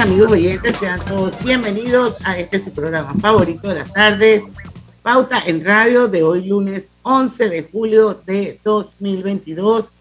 [0.00, 0.76] Tardes, amigos oyentes.
[0.76, 4.42] Sean todos bienvenidos a este su programa favorito de las tardes,
[5.02, 9.92] Pauta en Radio, de hoy lunes 11 de julio de 2022.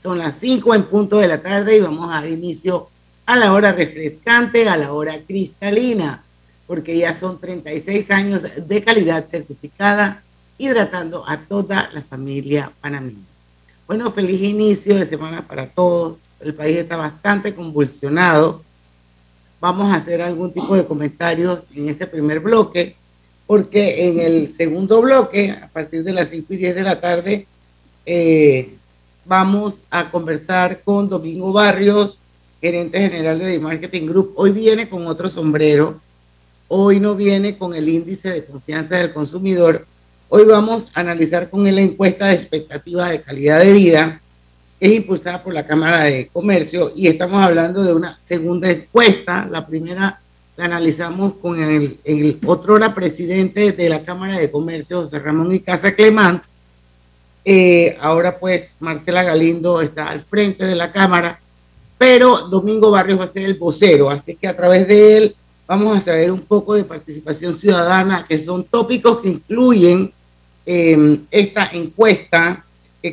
[0.00, 2.88] Son las 5 en punto de la tarde y vamos a dar inicio
[3.26, 6.22] a la hora refrescante, a la hora cristalina,
[6.66, 10.22] porque ya son 36 años de calidad certificada,
[10.56, 13.18] hidratando a toda la familia panameña.
[13.86, 16.18] Bueno, feliz inicio de semana para todos.
[16.40, 18.67] El país está bastante convulsionado
[19.60, 22.96] vamos a hacer algún tipo de comentarios en este primer bloque,
[23.46, 27.46] porque en el segundo bloque, a partir de las 5 y 10 de la tarde,
[28.06, 28.74] eh,
[29.24, 32.18] vamos a conversar con Domingo Barrios,
[32.60, 34.32] gerente general de The Marketing Group.
[34.36, 36.00] Hoy viene con otro sombrero,
[36.68, 39.86] hoy no viene con el índice de confianza del consumidor.
[40.28, 44.20] Hoy vamos a analizar con él la encuesta de expectativa de calidad de vida
[44.80, 49.46] es impulsada por la Cámara de Comercio y estamos hablando de una segunda encuesta.
[49.50, 50.20] La primera
[50.56, 55.60] la analizamos con el, otro hora presidente de la Cámara de Comercio, José Ramón y
[55.60, 56.44] Casa Clemant.
[57.44, 61.40] Eh, ahora pues Marcela Galindo está al frente de la Cámara,
[61.96, 65.36] pero Domingo Barrios va a ser el vocero, así que a través de él
[65.66, 70.12] vamos a saber un poco de participación ciudadana, que son tópicos que incluyen
[70.66, 72.64] eh, esta encuesta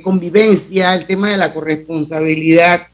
[0.01, 2.87] convivencia, el tema de la corresponsabilidad,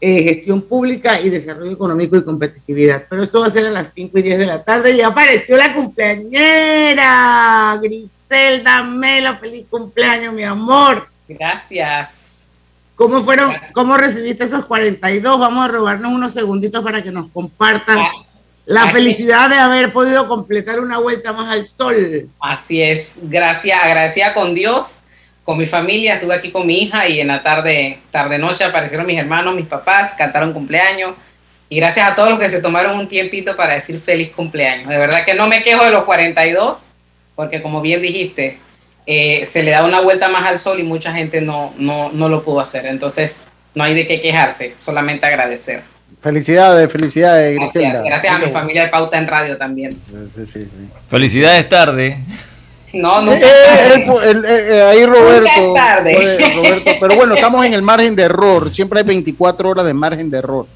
[0.00, 3.04] eh, gestión pública y desarrollo económico y competitividad.
[3.08, 5.56] Pero eso va a ser a las 5 y 10 de la tarde y apareció
[5.56, 11.06] la cumpleañera, Griselda Melo, feliz cumpleaños, mi amor.
[11.28, 12.10] Gracias.
[12.96, 15.38] ¿Cómo fueron, cómo recibiste esos 42?
[15.38, 18.10] Vamos a robarnos unos segunditos para que nos compartan ah,
[18.66, 22.28] la felicidad de haber podido completar una vuelta más al sol.
[22.40, 25.01] Así es, gracias, agradecida con Dios
[25.44, 29.06] con mi familia, estuve aquí con mi hija y en la tarde, tarde noche aparecieron
[29.06, 31.14] mis hermanos, mis papás, cantaron cumpleaños
[31.68, 34.88] y gracias a todos los que se tomaron un tiempito para decir feliz cumpleaños.
[34.88, 36.78] De verdad que no me quejo de los 42,
[37.34, 38.58] porque como bien dijiste,
[39.06, 42.28] eh, se le da una vuelta más al sol y mucha gente no, no, no
[42.28, 42.86] lo pudo hacer.
[42.86, 43.40] Entonces,
[43.74, 45.82] no hay de qué quejarse, solamente agradecer.
[46.20, 48.02] Felicidades, felicidades, Griselda.
[48.02, 49.98] Gracias, a mi familia de Pauta en Radio también.
[50.32, 50.68] Sí, sí,
[51.08, 52.18] felicidades tarde.
[52.92, 53.32] No, no.
[53.32, 55.74] Eh, eh, eh, ahí Roberto,
[56.56, 56.90] Roberto.
[57.00, 58.72] Pero bueno, estamos en el margen de error.
[58.72, 60.66] Siempre hay 24 horas de margen de error.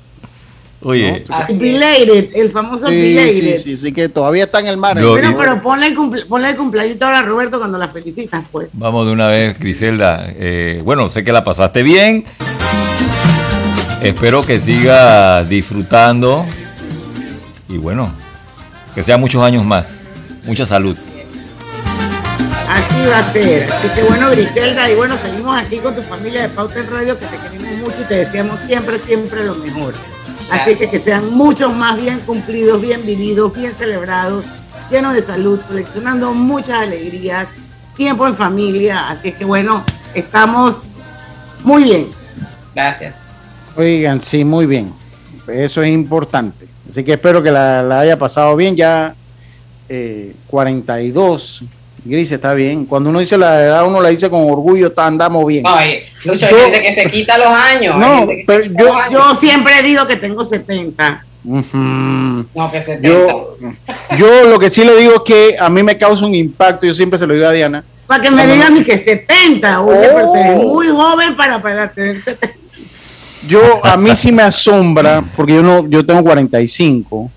[0.82, 1.24] Oye.
[1.50, 3.56] Belated, el famoso sí, belated.
[3.56, 5.04] Sí, sí, sí, que todavía está en el margen.
[5.14, 5.94] Pero, pero ponle, el
[6.26, 8.68] ponle el cumpleaños ahora a Roberto cuando la felicitas, pues.
[8.72, 10.32] Vamos de una vez, Griselda.
[10.84, 12.24] bueno, sé que la pasaste bien.
[14.02, 16.44] Espero que siga disfrutando.
[17.68, 18.12] Y bueno,
[18.94, 20.02] que sea muchos años más.
[20.44, 20.96] Mucha salud.
[22.76, 23.72] Así va a ser.
[23.72, 27.18] Así que bueno, Griselda, y bueno, seguimos aquí con tu familia de Pauta en Radio,
[27.18, 29.94] que te queremos mucho y te deseamos siempre, siempre lo mejor.
[30.50, 34.44] Así que que sean muchos más bien cumplidos, bien vividos, bien celebrados,
[34.90, 37.48] llenos de salud, coleccionando muchas alegrías,
[37.96, 39.08] tiempo en familia.
[39.08, 39.82] Así que bueno,
[40.14, 40.82] estamos
[41.64, 42.08] muy bien.
[42.74, 43.14] Gracias.
[43.74, 44.92] Oigan, sí, muy bien.
[45.48, 46.68] Eso es importante.
[46.86, 48.76] Así que espero que la, haya pasado bien.
[48.76, 49.14] Ya
[49.88, 51.64] eh, 42
[52.08, 52.86] Gris, está bien.
[52.86, 55.64] Cuando uno dice la edad, uno la dice con orgullo, está, andamos bien.
[55.66, 57.96] Ay, mucha gente que se quita los años.
[57.96, 61.24] No, pero yo, yo siempre digo que tengo 70.
[61.44, 63.08] No, que 70.
[63.08, 63.56] Yo,
[64.18, 66.94] yo lo que sí le digo es que a mí me causa un impacto, yo
[66.94, 67.84] siempre se lo digo a Diana.
[68.06, 70.62] Para que me digan ni que 70, oye, pero te oh.
[70.62, 72.22] muy joven para, para tener
[73.48, 77.30] Yo, a mí sí me asombra, porque yo no, yo tengo 45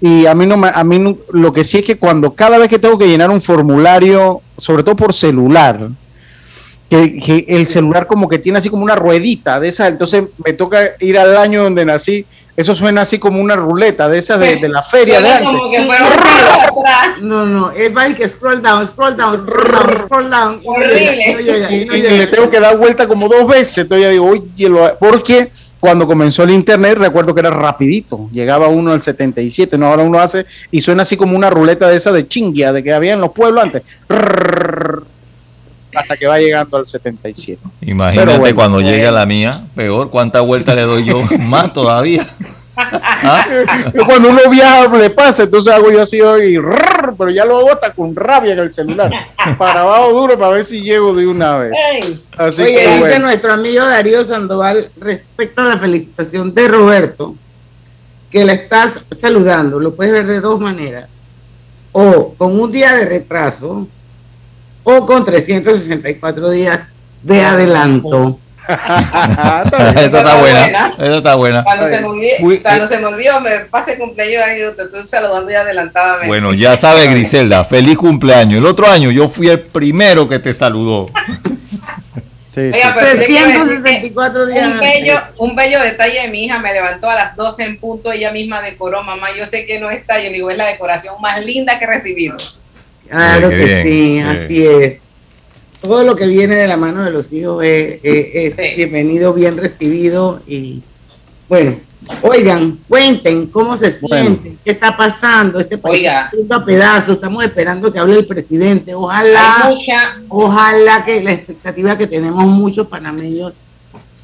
[0.00, 2.78] y a mí no a mí lo que sí es que cuando cada vez que
[2.78, 5.88] tengo que llenar un formulario, sobre todo por celular,
[6.88, 10.80] que, el celular como que tiene así como una ruedita de esa, entonces me toca
[11.00, 12.26] ir al año donde nací
[12.60, 15.88] eso suena así como una ruleta de esas de, la feria de antes.
[17.22, 20.60] no, no, es va que scroll down, scroll down, scroll down, scroll down.
[21.90, 23.78] Y, le tengo que dar vuelta como dos veces.
[23.78, 24.42] Entonces ya digo, oye,
[24.98, 30.02] porque cuando comenzó el internet, recuerdo que era rapidito, llegaba uno al 77, no ahora
[30.02, 33.14] uno hace y suena así como una ruleta de esa de chingia, de que había
[33.14, 33.82] en los pueblos antes.
[35.94, 37.60] hasta que va llegando al 77.
[37.80, 42.28] Imagínate cuando llegue a la mía, peor, cuánta vuelta le doy yo más todavía.
[43.22, 43.46] ¿Ah?
[44.06, 46.58] Cuando uno viaja le pasa, entonces hago yo así hoy,
[47.16, 49.10] pero ya lo hago hasta con rabia en el celular.
[49.58, 51.72] Para abajo duro para ver si llego de una vez.
[52.36, 57.34] Así Oye, dice nuestro amigo Darío Sandoval respecto a la felicitación de Roberto,
[58.30, 59.78] que le estás saludando.
[59.78, 61.08] Lo puedes ver de dos maneras.
[61.92, 63.88] O con un día de retraso
[64.84, 66.86] o con 364 días
[67.22, 68.38] de adelanto.
[68.70, 70.94] Eso está buena.
[70.98, 71.64] Eso está buena.
[71.64, 75.50] Cuando, se, me olvidó, cuando se me olvidó, me pase cumpleaños ahí, te estoy saludando
[75.50, 76.28] ya adelantadamente.
[76.28, 78.58] Bueno, ya sabes, Griselda, feliz cumpleaños.
[78.58, 81.06] El otro año yo fui el primero que te saludó.
[82.52, 84.66] Sí, 364 días.
[84.66, 88.10] Un bello, un bello detalle de mi hija me levantó a las 12 en punto,
[88.10, 91.40] ella misma decoró, mamá, yo sé que no está, yo digo, es la decoración más
[91.44, 92.36] linda que he recibido.
[93.08, 95.00] Claro que sí, así es
[95.80, 100.82] todo lo que viene de la mano de los hijos es, bienvenido, bien recibido y
[101.48, 101.76] bueno,
[102.22, 107.92] oigan, cuenten cómo se sienten, qué está pasando, este país está a pedazos, estamos esperando
[107.92, 109.74] que hable el presidente, ojalá,
[110.28, 113.54] ojalá que la expectativa que tenemos muchos panameños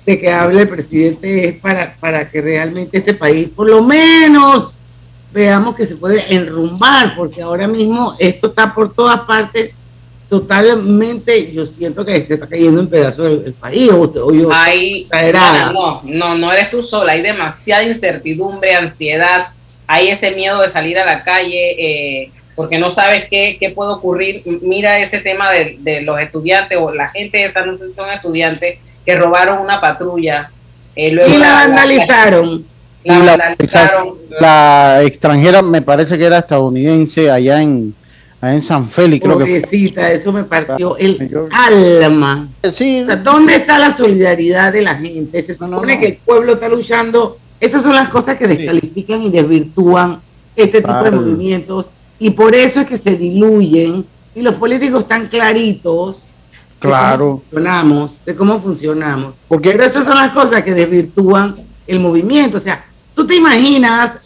[0.04, 4.76] de que hable el presidente es para, para que realmente este país por lo menos
[5.32, 9.72] veamos que se puede enrumbar, porque ahora mismo esto está por todas partes
[10.28, 13.90] totalmente, yo siento que se está cayendo en pedazos el, país.
[13.92, 14.50] O, yo,
[15.72, 19.46] no, no, no, eres tú sola, hay demasiada incertidumbre, ansiedad,
[19.86, 23.92] hay ese miedo de salir a la calle eh, porque no sabes qué, qué, puede
[23.92, 24.42] ocurrir.
[24.62, 28.78] Mira ese tema de, de, los estudiantes o la gente de esa no son estudiantes
[29.04, 30.50] que robaron una patrulla.
[30.96, 32.66] Eh, y la, vandalizaron.
[33.04, 34.14] La, vandalizaron.
[34.40, 37.94] la extranjera me parece que era estadounidense allá en
[38.42, 39.56] en San Félix, creo que
[40.12, 42.48] eso me partió el alma.
[42.70, 43.04] Sí.
[43.22, 45.40] ¿Dónde está la solidaridad de la gente?
[45.40, 47.38] Se supone que el pueblo está luchando.
[47.58, 50.20] Esas son las cosas que descalifican y desvirtúan
[50.54, 51.90] este tipo de movimientos.
[52.18, 54.04] Y por eso es que se diluyen.
[54.34, 56.28] Y los políticos están claritos.
[56.78, 57.16] Claro.
[57.16, 59.34] De cómo funcionamos, de cómo funcionamos.
[59.48, 61.56] Porque Pero esas son las cosas que desvirtúan
[61.86, 62.58] el movimiento.
[62.58, 62.84] O sea,
[63.14, 64.20] tú te imaginas,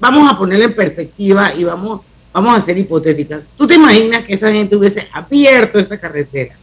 [0.00, 2.00] vamos a ponerlo en perspectiva y vamos
[2.32, 6.56] vamos a ser hipotéticas, ¿tú te imaginas que esa gente hubiese abierto esa carretera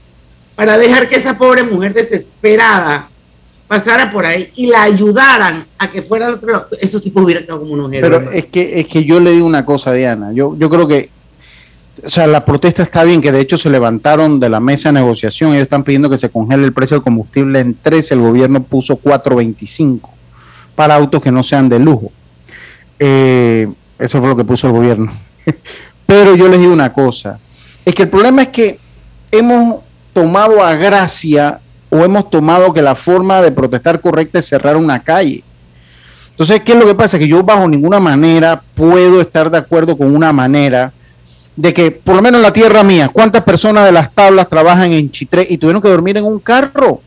[0.55, 3.09] para dejar que esa pobre mujer desesperada
[3.67, 6.67] pasara por ahí y la ayudaran a que fuera otro lado?
[6.79, 8.19] Esos tipos hubieran quedado como unos héroes.
[8.19, 11.09] Pero es que, es que yo le digo una cosa, Diana, yo, yo creo que
[12.03, 14.93] o sea, la protesta está bien, que de hecho se levantaron de la mesa de
[14.93, 18.63] negociación, ellos están pidiendo que se congele el precio del combustible en 3, el gobierno
[18.63, 20.09] puso 4.25
[20.75, 22.11] para autos que no sean de lujo.
[22.99, 23.67] Eh,
[23.97, 25.11] eso fue lo que puso el gobierno.
[26.05, 27.39] Pero yo les digo una cosa,
[27.85, 28.79] es que el problema es que
[29.31, 29.81] hemos
[30.13, 31.59] tomado a gracia
[31.89, 35.43] o hemos tomado que la forma de protestar correcta es cerrar una calle.
[36.31, 37.19] Entonces, ¿qué es lo que pasa?
[37.19, 40.93] Que yo bajo ninguna manera puedo estar de acuerdo con una manera
[41.55, 44.93] de que, por lo menos en la tierra mía, ¿cuántas personas de las tablas trabajan
[44.93, 47.01] en Chitré y tuvieron que dormir en un carro?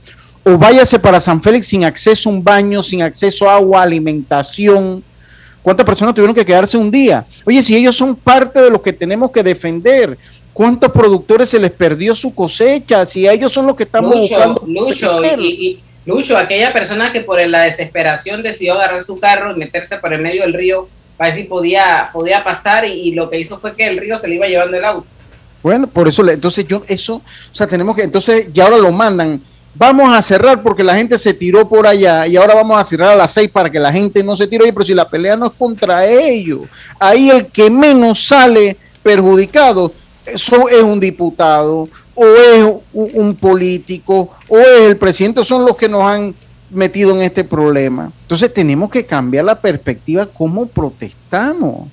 [0.44, 5.02] O váyase para San Félix sin acceso a un baño, sin acceso a agua, alimentación,
[5.62, 7.24] ¿Cuántas personas tuvieron que quedarse un día?
[7.46, 10.18] Oye, si ellos son parte de los que tenemos que defender,
[10.52, 13.06] ¿cuántos productores se les perdió su cosecha?
[13.06, 14.64] Si ellos son los que estamos buscando.
[14.66, 19.98] Lucho, y, Lucho, aquella persona que por la desesperación decidió agarrar su carro y meterse
[19.98, 23.58] por el medio del río para ver si podía, podía pasar y, lo que hizo
[23.58, 25.06] fue que el río se le iba llevando el auto.
[25.62, 29.40] Bueno, por eso, entonces yo, eso, o sea, tenemos que, entonces ya ahora lo mandan
[29.74, 33.10] vamos a cerrar porque la gente se tiró por allá y ahora vamos a cerrar
[33.10, 34.72] a las seis para que la gente no se tire.
[34.72, 36.62] pero si la pelea no es contra ellos,
[36.98, 39.92] ahí el que menos sale perjudicado
[40.26, 45.88] eso es un diputado o es un político o es el presidente, son los que
[45.88, 46.34] nos han
[46.70, 48.12] metido en este problema.
[48.22, 51.88] Entonces tenemos que cambiar la perspectiva cómo protestamos.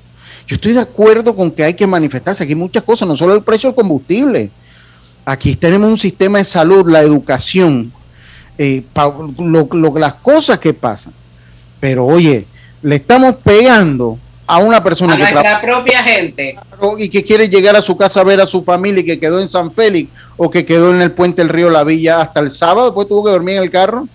[0.47, 2.43] Yo estoy de acuerdo con que hay que manifestarse.
[2.43, 4.49] Aquí hay muchas cosas, no solo el precio del combustible
[5.29, 7.93] Aquí tenemos un sistema de salud, la educación,
[8.57, 8.81] eh,
[9.93, 11.13] las cosas que pasan.
[11.79, 12.47] Pero oye,
[12.81, 14.17] le estamos pegando
[14.47, 16.57] a una persona a que nuestra propia gente
[16.97, 19.39] y que quiere llegar a su casa a ver a su familia y que quedó
[19.39, 22.49] en San Félix o que quedó en el puente del río La Villa hasta el
[22.49, 24.07] sábado, después tuvo que dormir en el carro.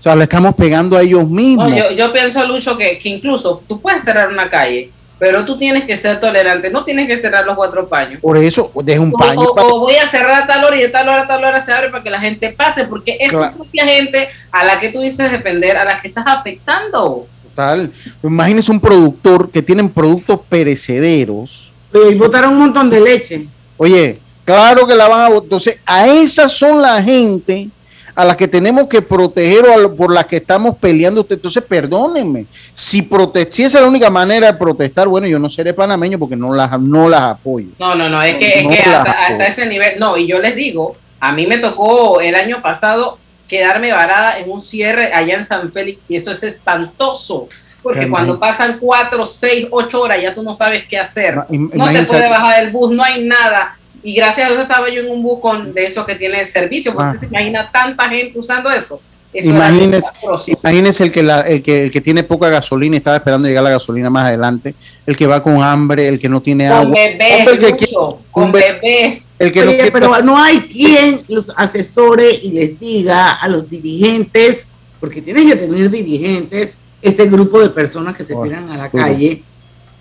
[0.00, 1.68] O sea, le estamos pegando a ellos mismos.
[1.76, 5.84] yo, yo, pienso, Lucho, que, que incluso tú puedes cerrar una calle, pero tú tienes
[5.84, 8.20] que ser tolerante, no tienes que cerrar los cuatro paños.
[8.20, 9.40] Por eso, deja un paño.
[9.40, 11.72] O, voy a cerrar a tal hora y de tal hora a tal hora se
[11.72, 15.00] abre para que la gente pase, porque es tu propia gente a la que tú
[15.00, 17.26] dices defender, a la que estás afectando.
[17.48, 17.90] Total.
[18.22, 21.72] Imagínese un productor que tienen productos perecederos.
[21.94, 23.46] Y botaron un montón de leche.
[23.78, 25.44] Oye, claro que la van a botar.
[25.44, 27.68] Entonces, a esas son la gente
[28.16, 31.36] a las que tenemos que proteger o por las que estamos peleando usted.
[31.36, 33.06] Entonces, perdónenme, si,
[33.50, 36.54] si esa es la única manera de protestar, bueno, yo no seré panameño porque no
[36.54, 37.68] las, no las apoyo.
[37.78, 41.46] No, no, no, es que, hasta, ese nivel, no, y yo les digo, a mí
[41.46, 46.16] me tocó el año pasado quedarme varada en un cierre allá en San Félix y
[46.16, 47.48] eso es espantoso.
[47.82, 51.36] Porque cuando pasan cuatro, seis, ocho horas ya tú no sabes qué hacer.
[51.36, 54.88] No, no te puedes bajar del bus, no hay nada y gracias a Dios estaba
[54.88, 57.18] yo en un bus con de eso que tiene servicio, porque ah.
[57.18, 59.00] se imagina tanta gente usando eso.
[59.32, 63.64] imagínese, el que, la, el, que, el que tiene poca gasolina y estaba esperando llegar
[63.64, 66.94] la gasolina más adelante, el que va con hambre, el que no tiene con agua.
[66.94, 67.88] Bebés, el que
[68.30, 69.30] con bebés.
[69.40, 74.68] El que no pero no hay quien los asesore y les diga a los dirigentes,
[75.00, 79.42] porque tienen que tener dirigentes, ese grupo de personas que se tiran a la calle,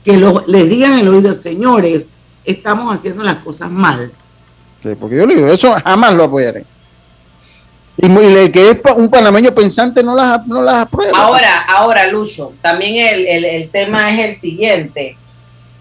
[0.04, 2.06] que les digan el oído, señores,
[2.46, 4.12] estamos haciendo las cosas mal.
[4.84, 6.66] Sí, porque yo le digo, eso jamás lo apoyaré.
[7.98, 11.18] Y el que es un panameño pensante no las, no las aprueba.
[11.18, 15.18] Ahora, ahora, Lucho, también el, el, tema es el siguiente.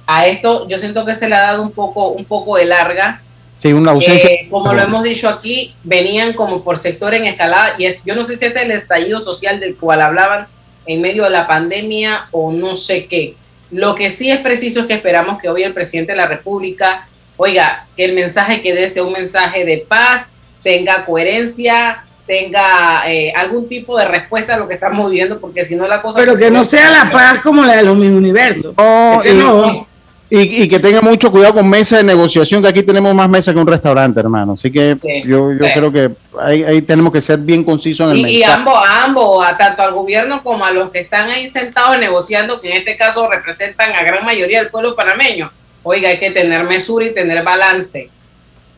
[0.07, 3.21] A esto yo siento que se le ha dado un poco, un poco de larga.
[3.59, 4.31] Sí, una ausencia.
[4.51, 7.75] como lo hemos dicho aquí, venían como por sector en escalada.
[7.79, 10.47] Y yo no sé si este es el estallido social del cual hablaban
[10.87, 13.35] en medio de la pandemia o no sé qué.
[13.75, 17.09] Lo que sí es preciso es que esperamos que hoy el presidente de la República,
[17.37, 20.31] oiga, que el mensaje que dé sea un mensaje de paz,
[20.63, 25.75] tenga coherencia, tenga eh, algún tipo de respuesta a lo que estamos viviendo, porque si
[25.75, 26.21] no la cosa...
[26.21, 28.75] Pero que no sea la paz como la de los universos.
[28.77, 29.87] no.
[30.31, 33.59] Y, que tenga mucho cuidado con mesa de negociación, que aquí tenemos más mesa que
[33.59, 34.53] un restaurante, hermano.
[34.53, 36.11] Así que yo, yo creo que
[36.41, 39.93] ahí, tenemos que ser bien concisos en el y, Y ambos, ambos, a tanto al
[39.93, 44.03] gobierno como a los que están ahí sentados negociando, que en este caso representan a
[44.03, 45.51] gran mayoría del pueblo panameño.
[45.83, 48.09] Oiga, hay que tener mesura y tener balance.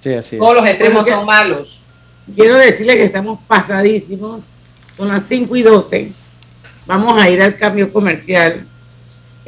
[0.03, 1.81] Sí, así Todos los extremos son malos.
[2.35, 4.59] Quiero decirle que estamos pasadísimos,
[4.97, 6.13] son las 5 y 12.
[6.87, 8.67] Vamos a ir al cambio comercial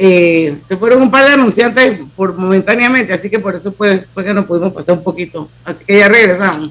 [0.00, 4.24] eh, se fueron un par de anunciantes por momentáneamente, así que por eso fue, fue
[4.24, 5.50] que nos pudimos pasar un poquito.
[5.64, 6.70] Así que ya regresamos.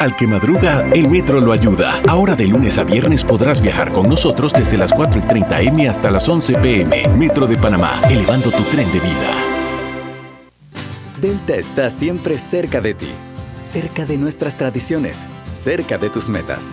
[0.00, 2.00] Al que madruga, el metro lo ayuda.
[2.08, 5.88] Ahora de lunes a viernes podrás viajar con nosotros desde las 4 y 30 M
[5.88, 7.08] hasta las 11 PM.
[7.16, 9.30] Metro de Panamá, elevando tu tren de vida.
[11.20, 13.08] Delta está siempre cerca de ti
[13.68, 15.18] cerca de nuestras tradiciones,
[15.52, 16.72] cerca de tus metas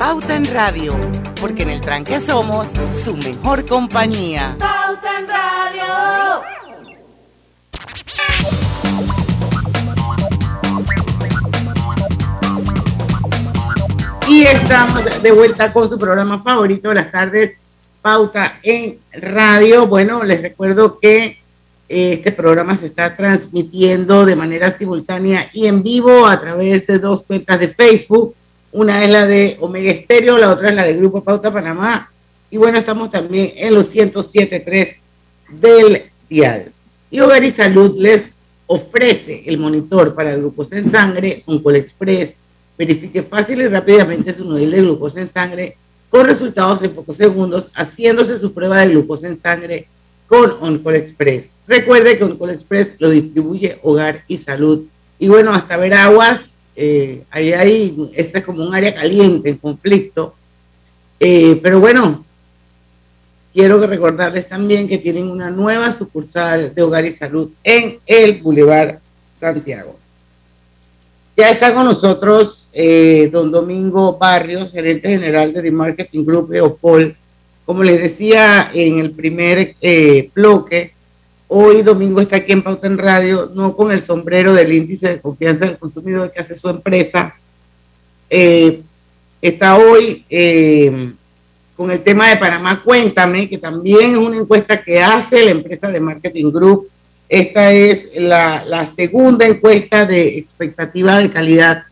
[0.00, 0.98] Pauta en Radio,
[1.38, 2.66] porque en el tranque somos
[3.04, 4.56] su mejor compañía.
[4.58, 6.40] Pauta en Radio.
[14.26, 17.58] Y estamos de vuelta con su programa favorito de las tardes,
[18.00, 19.86] Pauta en Radio.
[19.86, 21.38] Bueno, les recuerdo que
[21.90, 26.98] eh, este programa se está transmitiendo de manera simultánea y en vivo a través de
[26.98, 28.34] dos cuentas de Facebook.
[28.72, 32.10] Una es la de Omega Estéreo, la otra es la de Grupo Pauta Panamá.
[32.50, 34.96] Y bueno, estamos también en los 107.3
[35.50, 36.72] del dial.
[37.10, 38.34] Y Hogar y Salud les
[38.66, 42.34] ofrece el monitor para grupos en sangre, Oncol Express,
[42.80, 45.76] Verifique fácil y rápidamente su nivel de glucosa en sangre
[46.08, 49.86] con resultados en pocos segundos, haciéndose su prueba de glucosa en sangre
[50.26, 51.50] con Oncol Express.
[51.68, 54.86] Recuerde que Oncol Express lo distribuye Hogar y Salud.
[55.18, 56.49] Y bueno, hasta ver aguas,
[56.82, 60.34] eh, ahí hay, ese es como un área caliente en conflicto.
[61.18, 62.24] Eh, pero bueno,
[63.52, 68.98] quiero recordarles también que tienen una nueva sucursal de Hogar y Salud en el Boulevard
[69.38, 69.98] Santiago.
[71.36, 76.62] Ya está con nosotros eh, don Domingo Barrios, gerente general de The Marketing Group de
[76.62, 77.14] Opol.
[77.66, 80.94] Como les decía en el primer eh, bloque,
[81.50, 85.20] hoy Domingo está aquí en Pauta en Radio, no con el sombrero del índice de
[85.20, 87.34] confianza del consumidor que hace su empresa.
[88.28, 88.82] Eh,
[89.42, 90.24] está hoy
[91.80, 95.90] con el tema de Panamá Cuéntame, que también es una encuesta que hace la empresa
[95.90, 96.88] de Marketing Group.
[97.26, 101.84] Esta es la, segunda encuesta de expectativa de calidad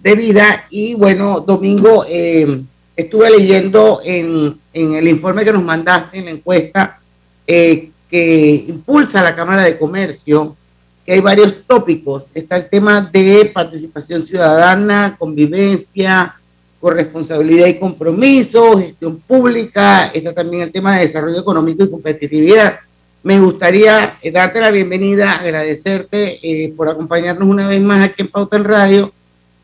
[0.00, 0.66] de vida.
[0.70, 2.62] Y bueno, Domingo, eh,
[2.96, 6.98] estuve leyendo en, el informe que nos mandaste, en la encuesta
[7.46, 10.56] eh, que impulsa la Cámara de Comercio,
[11.04, 12.30] que hay varios tópicos.
[12.34, 16.34] Está el tema de participación ciudadana, convivencia,
[16.80, 22.78] corresponsabilidad y compromiso, gestión pública, está también el tema de desarrollo económico y competitividad.
[23.22, 28.56] Me gustaría eh, darte la bienvenida, agradecerte por acompañarnos una vez más aquí en Pauta
[28.56, 29.12] en Radio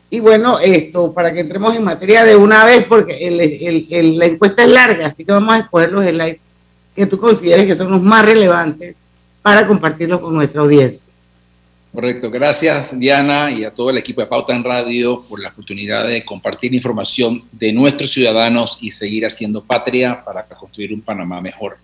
[0.09, 3.29] y bueno, esto, para que entremos en materia de una vez, porque
[4.17, 6.54] la encuesta es larga, así que vamos a escoger los slides
[6.95, 8.97] que tú consideres que son los más relevantes
[9.41, 11.05] para compartirlos con nuestra audiencia.
[11.93, 16.07] Correcto, gracias Diana y a todo el equipo de Pauta en Radio por la oportunidad
[16.07, 21.77] de compartir información de nuestros ciudadanos y seguir haciendo patria para construir un Panamá mejor.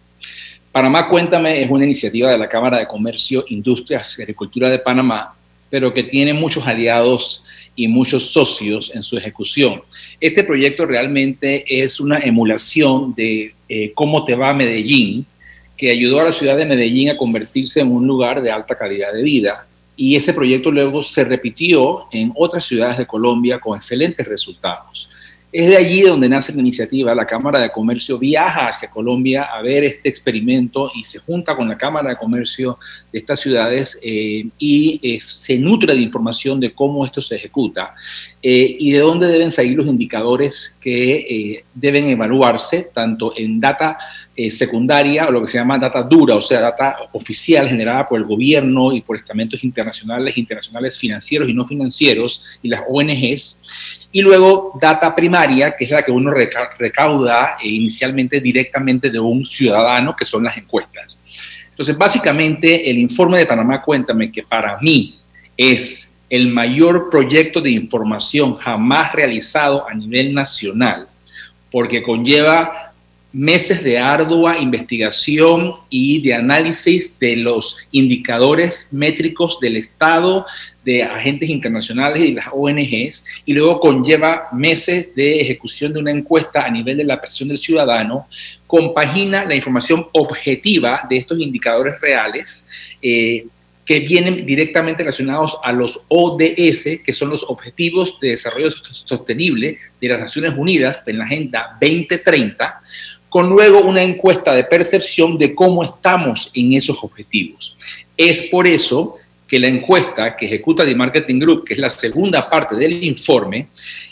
[0.72, 5.34] Panamá Cuéntame es una iniciativa de la Cámara de Comercio, Industrias y Agricultura de Panamá,
[5.70, 7.44] pero que tiene muchos aliados
[7.84, 9.82] y muchos socios en su ejecución.
[10.20, 15.26] Este proyecto realmente es una emulación de eh, cómo te va Medellín,
[15.76, 19.12] que ayudó a la ciudad de Medellín a convertirse en un lugar de alta calidad
[19.14, 19.68] de vida.
[19.96, 25.10] Y ese proyecto luego se repitió en otras ciudades de Colombia con excelentes resultados.
[25.52, 27.14] Es de allí donde nace la iniciativa.
[27.14, 31.68] La Cámara de Comercio viaja hacia Colombia a ver este experimento y se junta con
[31.68, 32.78] la Cámara de Comercio
[33.12, 37.94] de estas ciudades eh, y eh, se nutre de información de cómo esto se ejecuta
[38.42, 43.98] eh, y de dónde deben salir los indicadores que deben evaluarse, tanto en data
[44.50, 48.26] secundaria o lo que se llama data dura, o sea, data oficial generada por el
[48.26, 54.78] gobierno y por estamentos internacionales, internacionales financieros y no financieros y las ONGs, y luego
[54.80, 56.32] data primaria, que es la que uno
[56.78, 61.22] recauda eh, inicialmente directamente de un ciudadano, que son las encuestas.
[61.70, 65.18] Entonces, básicamente, el informe de Panamá Cuéntame, que para mí
[65.56, 71.08] es el mayor proyecto de información jamás realizado a nivel nacional,
[71.72, 72.92] porque conlleva
[73.34, 80.46] meses de ardua investigación y de análisis de los indicadores métricos del Estado,
[80.84, 86.66] de agentes internacionales y las ONGs, y luego conlleva meses de ejecución de una encuesta
[86.66, 88.28] a nivel de la presión del ciudadano,
[88.66, 92.68] compagina la información objetiva de estos indicadores reales,
[93.02, 93.46] eh,
[93.86, 100.08] que vienen directamente relacionados a los ODS, que son los Objetivos de Desarrollo Sostenible de
[100.08, 102.82] las Naciones Unidas en la Agenda 2030,
[103.28, 107.78] con luego una encuesta de percepción de cómo estamos en esos objetivos.
[108.16, 109.18] Es por eso
[109.52, 113.68] que la encuesta que ejecuta The Marketing Group, que es la segunda parte del informe,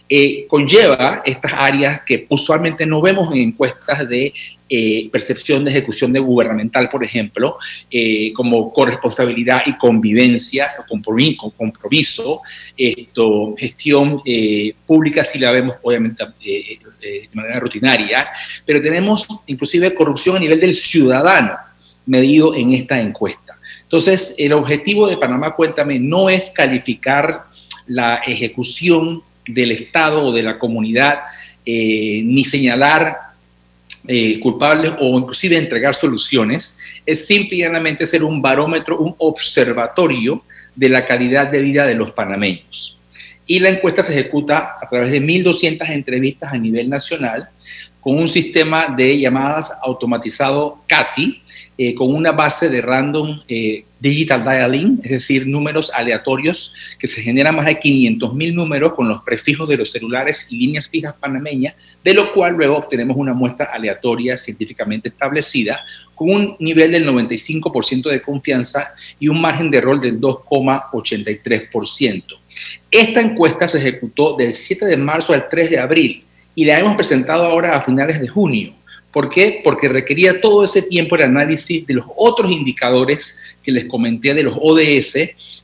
[0.10, 4.34] eh, conlleva estas áreas que usualmente no vemos en encuestas de
[4.67, 7.58] eh, percepción de ejecución de gubernamental, por ejemplo,
[7.89, 12.41] eh, como corresponsabilidad y convivencia, compromiso, compromiso
[13.58, 14.21] gestión
[14.86, 18.28] pública, si la vemos obviamente de manera rutinaria,
[18.65, 21.54] pero tenemos inclusive corrupción a nivel del ciudadano
[22.06, 23.59] medido en esta encuesta.
[23.89, 27.45] Entonces, el objetivo de Panamá Cuéntame no es calificar
[27.88, 31.21] la ejecución del Estado o de la comunidad,
[31.65, 33.17] eh, ni señalar
[34.08, 40.43] eh, culpables o inclusive entregar soluciones, es simplemente ser un barómetro, un observatorio
[40.75, 42.99] de la calidad de vida de los panameños.
[43.47, 47.49] Y la encuesta se ejecuta a través de 1.200 entrevistas a nivel nacional
[47.99, 51.41] con un sistema de llamadas automatizado CATI,
[51.82, 57.22] eh, con una base de random eh, digital dialing, es decir, números aleatorios que se
[57.22, 61.15] generan más de 500 mil números con los prefijos de los celulares y líneas fijas
[61.18, 65.80] panameñas, de lo cual luego obtenemos una muestra aleatoria científicamente establecida
[66.15, 72.24] con un nivel del 95% de confianza y un margen de error del 2,83%.
[72.92, 76.98] Esta encuesta se ejecutó del 7 de marzo al 3 de abril y la hemos
[76.98, 78.74] presentado ahora a finales de junio.
[79.12, 79.62] ¿Por qué?
[79.63, 84.43] Porque requería todo ese tiempo el análisis de los otros indicadores que les comenté de
[84.43, 85.17] los ODS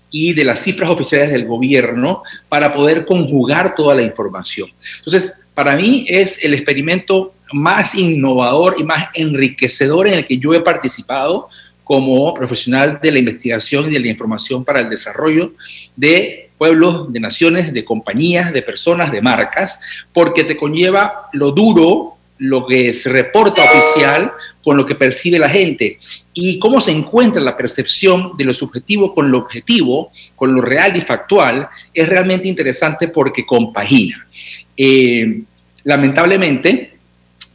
[0.10, 4.70] y de las cifras oficiales del gobierno para poder conjugar toda la información.
[4.98, 10.54] Entonces, para mí es el experimento más innovador y más enriquecedor en el que yo
[10.54, 11.50] he participado
[11.84, 15.52] como profesional de la investigación y de la información para el desarrollo
[15.96, 19.80] de pueblos, de naciones, de compañías, de personas, de marcas,
[20.12, 24.32] porque te conlleva lo duro lo que se reporta oficial
[24.64, 26.00] con lo que percibe la gente
[26.34, 30.96] y cómo se encuentra la percepción de lo subjetivo con lo objetivo, con lo real
[30.98, 34.28] y factual, es realmente interesante porque compagina.
[34.76, 35.44] Eh,
[35.84, 36.96] lamentablemente,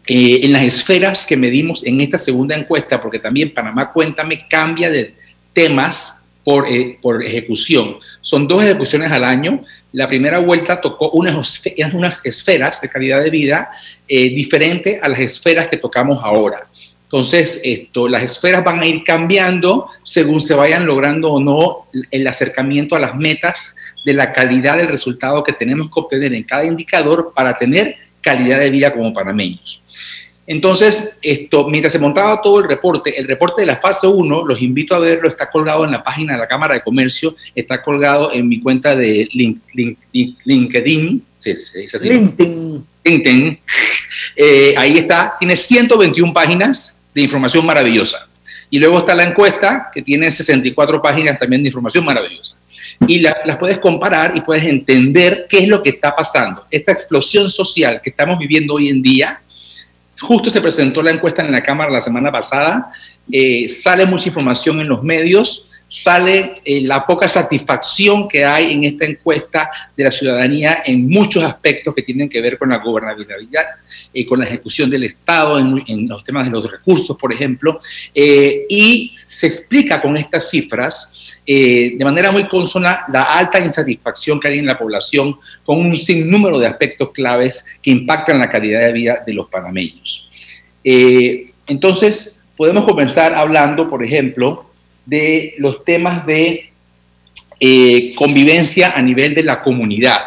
[0.07, 4.89] eh, en las esferas que medimos en esta segunda encuesta, porque también Panamá Cuéntame cambia
[4.89, 5.15] de
[5.53, 6.20] temas
[6.51, 7.97] por, eh, por ejecución.
[8.21, 9.65] Son dos ejecuciones al año.
[9.93, 13.71] La primera vuelta tocó unas, unas esferas de calidad de vida
[14.09, 16.67] eh, diferente a las esferas que tocamos ahora.
[17.05, 22.27] Entonces, esto, las esferas van a ir cambiando según se vayan logrando o no el
[22.27, 26.65] acercamiento a las metas de la calidad del resultado que tenemos que obtener en cada
[26.65, 29.83] indicador para tener calidad de vida como panameños.
[30.51, 34.61] Entonces, esto, mientras se montaba todo el reporte, el reporte de la fase 1, los
[34.61, 38.33] invito a verlo, está colgado en la página de la Cámara de Comercio, está colgado
[38.33, 39.97] en mi cuenta de LinkedIn,
[41.39, 41.55] sí,
[42.03, 42.85] LinkedIn.
[43.05, 43.61] LinkedIn.
[44.35, 48.29] Eh, ahí está, tiene 121 páginas de información maravillosa.
[48.69, 52.59] Y luego está la encuesta, que tiene 64 páginas también de información maravillosa.
[53.07, 56.67] Y las puedes comparar y puedes entender qué es lo que está pasando.
[56.73, 59.41] Esta explosión social que estamos viviendo hoy en día,
[60.21, 62.93] justo se presentó la encuesta en la Cámara la semana pasada,
[63.31, 68.85] eh, sale mucha información en los medios, sale eh, la poca satisfacción que hay en
[68.85, 73.65] esta encuesta de la ciudadanía en muchos aspectos que tienen que ver con la gobernabilidad
[74.13, 77.81] y con la ejecución del Estado en, los temas de los recursos, por ejemplo,
[78.15, 84.39] eh, y se explica con estas cifras eh, de manera muy consona la alta insatisfacción
[84.39, 88.81] que hay en la población con un sinnúmero de aspectos claves que impactan la calidad
[88.81, 90.31] de vida de los panameños.
[90.83, 94.71] entonces, podemos comenzar hablando, por ejemplo,
[95.07, 96.71] de los temas de
[97.59, 100.21] eh, convivencia a nivel de la comunidad.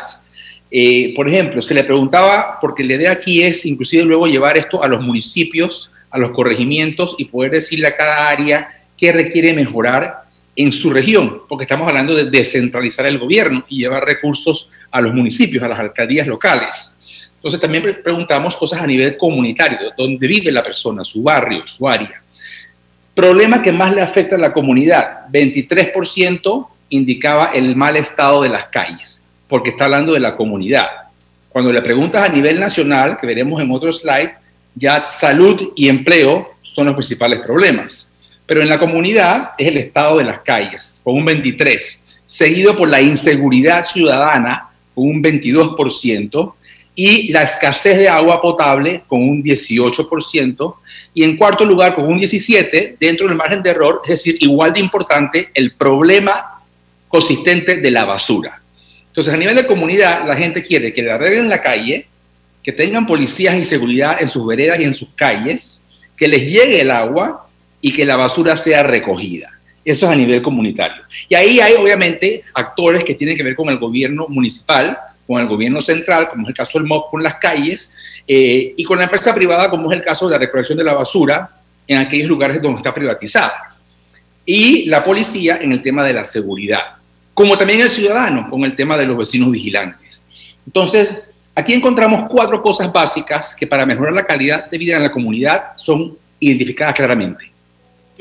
[0.70, 4.84] Eh, por ejemplo, se le preguntaba, porque la idea aquí es inclusive luego llevar esto
[4.84, 8.70] a los municipios, a los corregimientos y poder decirle a cada área
[9.04, 10.22] qué requiere mejorar
[10.56, 15.14] en su región, porque estamos hablando de descentralizar el gobierno y llevar recursos a los
[15.14, 17.30] municipios, a las alcaldías locales.
[17.36, 22.24] Entonces también preguntamos cosas a nivel comunitario, dónde vive la persona, su barrio, su área.
[23.14, 28.68] Problema que más le afecta a la comunidad, 23% indicaba el mal estado de las
[28.68, 30.88] calles, porque está hablando de la comunidad.
[31.50, 34.32] Cuando le preguntas a nivel nacional, que veremos en otro slide,
[34.76, 38.13] ya salud y empleo son los principales problemas.
[38.46, 42.90] Pero en la comunidad es el estado de las calles, con un 23%, seguido por
[42.90, 46.54] la inseguridad ciudadana, con un 22%,
[46.96, 50.76] y la escasez de agua potable con un 18%,
[51.14, 54.74] y en cuarto lugar con un 17% dentro del margen de error, es decir, igual
[54.74, 56.62] de importante el problema
[57.08, 58.62] consistente de la basura.
[59.08, 62.08] Entonces, a nivel de comunidad, la gente quiere que le arreglen la calle,
[62.64, 66.82] que tengan policías y seguridad en sus veredas y en sus calles, que les llegue
[66.82, 67.48] el agua
[67.86, 69.50] y que la basura sea recogida.
[69.84, 71.04] Eso es a nivel comunitario.
[71.28, 75.48] Y ahí hay obviamente actores que tienen que ver con el gobierno municipal, con el
[75.48, 77.94] gobierno central, como es el caso del MOP con las calles,
[78.26, 80.94] eh, y con la empresa privada, como es el caso de la recolección de la
[80.94, 81.50] basura
[81.86, 83.76] en aquellos lugares donde está privatizada.
[84.46, 86.96] Y la policía en el tema de la seguridad,
[87.34, 90.26] como también el ciudadano con el tema de los vecinos vigilantes.
[90.66, 91.22] Entonces,
[91.54, 95.76] aquí encontramos cuatro cosas básicas que para mejorar la calidad de vida en la comunidad
[95.76, 97.53] son identificadas claramente.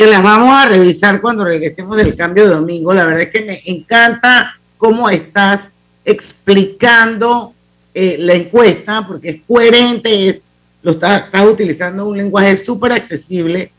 [0.06, 2.92] Las vamos a revisar cuando regresemos del cambio de domingo.
[2.92, 5.70] La verdad es que me encanta cómo estás
[6.04, 7.54] explicando
[7.94, 10.42] eh, la encuesta, porque es coherente,
[10.82, 13.70] lo estás está utilizando un lenguaje súper accesible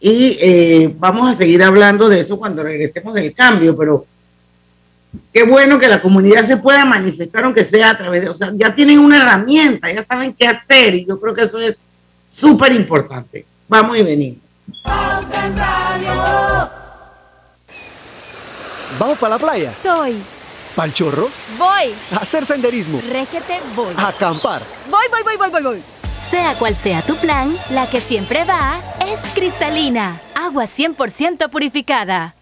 [0.00, 4.06] y eh, vamos a seguir hablando de eso cuando regresemos del cambio, pero
[5.32, 8.52] qué bueno que la comunidad se pueda manifestar, aunque sea a través de, o sea,
[8.54, 11.78] ya tienen una herramienta, ya saben qué hacer y yo creo que eso es
[12.28, 13.44] súper importante.
[13.66, 14.43] Vamos y venimos.
[18.98, 19.70] ¿Vamos para la playa?
[19.70, 20.22] Estoy.
[20.74, 21.28] ¿Pal chorro?
[21.58, 21.94] Voy.
[22.12, 23.00] A hacer senderismo.
[23.10, 23.94] Régete, voy.
[23.96, 24.62] A acampar.
[24.90, 25.82] Voy, voy, voy, voy, voy, voy.
[26.30, 30.20] Sea cual sea tu plan, la que siempre va es cristalina.
[30.34, 32.34] Agua 100% purificada.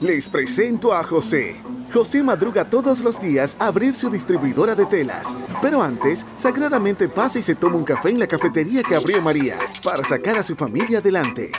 [0.00, 1.56] Les presento a José.
[1.92, 5.36] José madruga todos los días a abrir su distribuidora de telas.
[5.60, 9.58] Pero antes, sagradamente pasa y se toma un café en la cafetería que abrió María
[9.82, 11.50] para sacar a su familia adelante.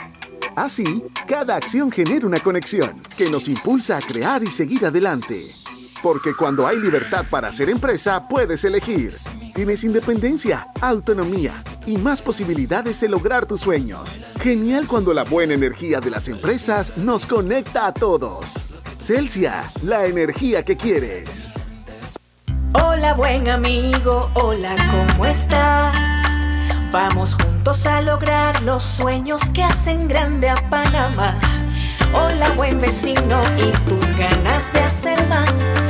[0.56, 5.59] Así, cada acción genera una conexión que nos impulsa a crear y seguir adelante.
[6.02, 9.14] Porque cuando hay libertad para hacer empresa, puedes elegir.
[9.54, 14.18] Tienes independencia, autonomía y más posibilidades de lograr tus sueños.
[14.40, 18.46] Genial cuando la buena energía de las empresas nos conecta a todos.
[18.98, 21.52] Celsia, la energía que quieres.
[22.72, 25.96] Hola buen amigo, hola, ¿cómo estás?
[26.92, 31.38] Vamos juntos a lograr los sueños que hacen grande a Panamá.
[32.12, 35.89] Hola buen vecino y tus ganas de hacer más.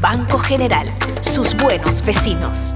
[0.00, 0.86] Banco General,
[1.22, 2.74] sus buenos vecinos.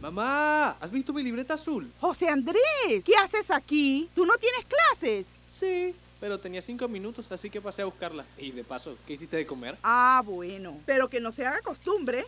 [0.00, 1.90] Mamá, ¿has visto mi libreta azul?
[2.00, 4.08] José Andrés, ¿qué haces aquí?
[4.14, 5.26] ¿Tú no tienes clases?
[5.52, 8.24] Sí, pero tenía cinco minutos, así que pasé a buscarla.
[8.38, 9.76] Y de paso, ¿qué hiciste de comer?
[9.82, 12.24] Ah, bueno, pero que no se haga costumbre.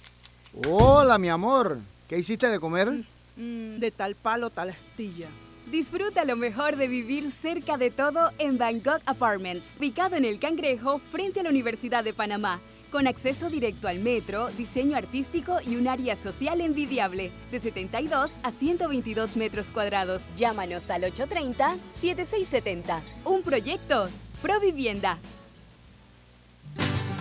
[0.68, 1.78] Hola, mi amor.
[2.08, 2.88] ¿Qué hiciste de comer?
[3.36, 5.28] Mm, de tal palo, tal astilla.
[5.70, 10.98] Disfruta lo mejor de vivir cerca de todo en Bangkok Apartments, ubicado en el Cangrejo
[10.98, 12.58] frente a la Universidad de Panamá,
[12.90, 18.50] con acceso directo al metro, diseño artístico y un área social envidiable, de 72 a
[18.50, 20.22] 122 metros cuadrados.
[20.38, 23.02] Llámanos al 830-7670.
[23.26, 24.08] Un proyecto,
[24.40, 25.18] Provivienda.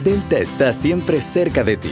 [0.03, 1.91] Delta está siempre cerca de ti,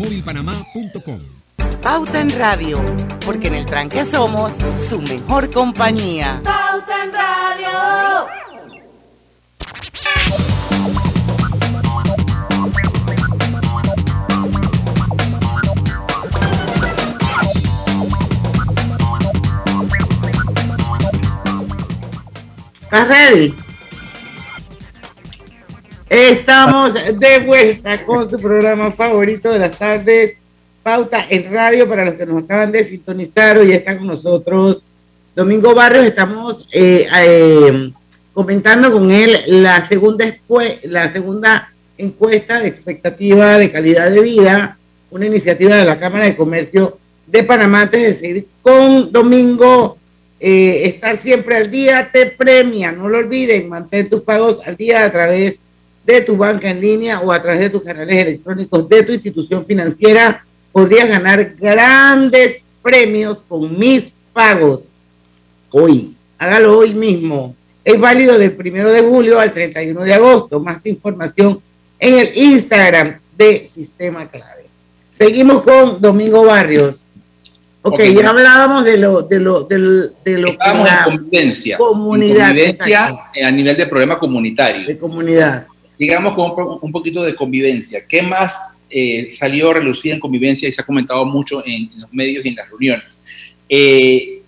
[0.00, 1.20] móvilpanamá.com.
[1.82, 2.82] Pauta en Radio,
[3.24, 4.50] porque en el tranque somos
[4.88, 6.40] su mejor compañía.
[6.42, 8.26] Pauta en Radio.
[22.82, 23.69] ¿Estás ready?
[26.10, 30.34] Estamos de vuelta con su programa favorito de las tardes,
[30.82, 33.56] Pauta en Radio, para los que nos acaban de sintonizar.
[33.56, 34.88] Hoy está con nosotros
[35.36, 36.08] Domingo Barrios.
[36.08, 37.92] Estamos eh, eh,
[38.34, 40.24] comentando con él la segunda,
[40.82, 44.78] la segunda encuesta de expectativa de calidad de vida,
[45.12, 47.82] una iniciativa de la Cámara de Comercio de Panamá.
[47.82, 49.96] Antes de seguir con Domingo,
[50.40, 52.90] eh, estar siempre al día te premia.
[52.90, 55.69] No lo olviden, mantén tus pagos al día a través de
[56.20, 60.44] tu banca en línea o a través de tus canales electrónicos de tu institución financiera.
[60.72, 64.88] Podrías ganar grandes premios con mis pagos.
[65.70, 67.54] Hoy, hágalo hoy mismo.
[67.84, 70.60] Es válido del primero de julio al 31 de agosto.
[70.60, 71.60] Más información
[71.98, 74.66] en el Instagram de Sistema Clave.
[75.12, 77.02] Seguimos con Domingo Barrios.
[77.82, 82.48] Ok, ya hablábamos de lo, de lo, de lo, que la convivencia, comunidad.
[82.48, 84.86] convivencia a nivel de problema comunitario.
[84.86, 85.66] De comunidad.
[86.00, 88.06] Sigamos con un poquito de convivencia.
[88.08, 92.10] ¿Qué más eh, salió a relucir en convivencia y se ha comentado mucho en, los
[92.10, 93.22] medios y en las reuniones?
[93.68, 94.40] Eh,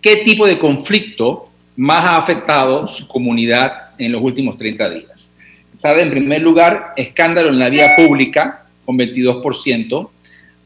[0.00, 5.36] ¿Qué tipo de conflicto más ha afectado su comunidad en los últimos 30 días?
[5.76, 10.08] Sabe, en primer lugar, escándalo en la vía pública con 22%,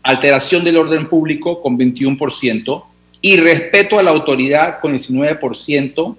[0.02, 2.84] alteración del orden público con 21%,
[3.22, 6.16] y respeto a la autoridad con 19%,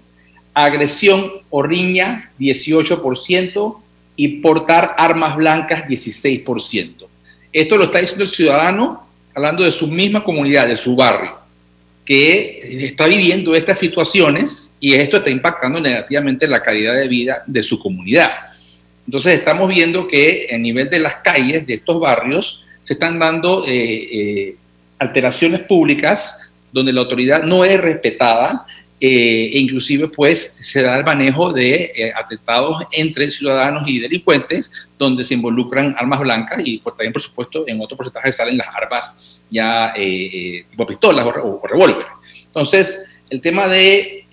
[0.55, 3.81] agresión o riña 18%
[4.15, 7.07] y portar armas blancas 16%.
[7.51, 11.37] Esto lo está diciendo el ciudadano hablando de su misma comunidad, de su barrio,
[12.05, 17.63] que está viviendo estas situaciones y esto está impactando negativamente la calidad de vida de
[17.63, 18.31] su comunidad.
[19.05, 23.65] Entonces estamos viendo que a nivel de las calles de estos barrios se están dando
[23.67, 24.55] eh, eh,
[24.99, 28.65] alteraciones públicas donde la autoridad no es respetada
[29.03, 35.23] eh, e inclusive pues se da el manejo de atentados entre ciudadanos y delincuentes donde
[35.23, 39.41] se involucran armas blancas y por, también por supuesto en otro porcentaje salen las armas
[39.49, 42.11] ya tipo pistolas o, o revólveres.
[42.45, 44.25] Entonces el tema de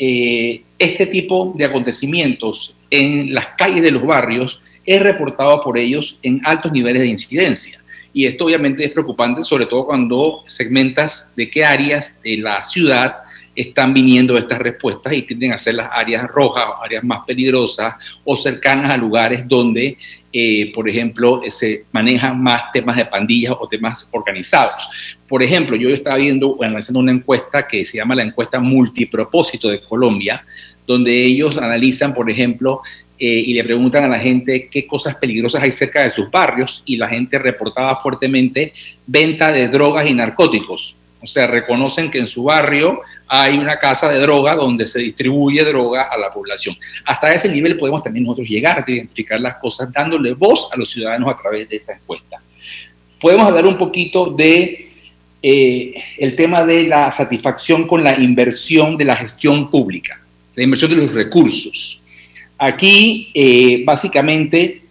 [0.78, 6.40] este tipo de acontecimientos en las calles de los barrios es reportado por ellos en
[6.44, 7.78] altos niveles de incidencia.
[8.12, 13.16] Y esto obviamente es preocupante, sobre todo cuando segmentas de qué áreas de la ciudad
[13.60, 17.94] están viniendo estas respuestas y tienden a ser las áreas rojas o áreas más peligrosas
[18.24, 19.98] o cercanas a lugares donde,
[20.32, 24.88] eh, por ejemplo, se manejan más temas de pandillas o temas organizados.
[25.26, 29.80] Por ejemplo, yo estaba viendo, analizando una encuesta que se llama la encuesta multipropósito de
[29.80, 30.44] Colombia,
[30.86, 32.82] donde ellos analizan, por ejemplo,
[33.18, 36.84] eh, y le preguntan a la gente qué cosas peligrosas hay cerca de sus barrios
[36.86, 38.72] y la gente reportaba fuertemente
[39.04, 40.96] venta de drogas y narcóticos.
[41.20, 45.62] O sea, reconocen que en su barrio hay una casa de droga donde se distribuye
[45.64, 46.76] droga a la población.
[47.04, 50.90] Hasta ese nivel podemos también nosotros llegar a identificar las cosas dándole voz a los
[50.90, 52.38] ciudadanos a través de esta encuesta.
[53.20, 54.88] Podemos hablar un poquito de
[55.42, 60.20] eh, el tema de la satisfacción con la inversión de la gestión pública,
[60.54, 62.02] la inversión de los recursos.
[62.56, 64.82] Aquí, eh, básicamente,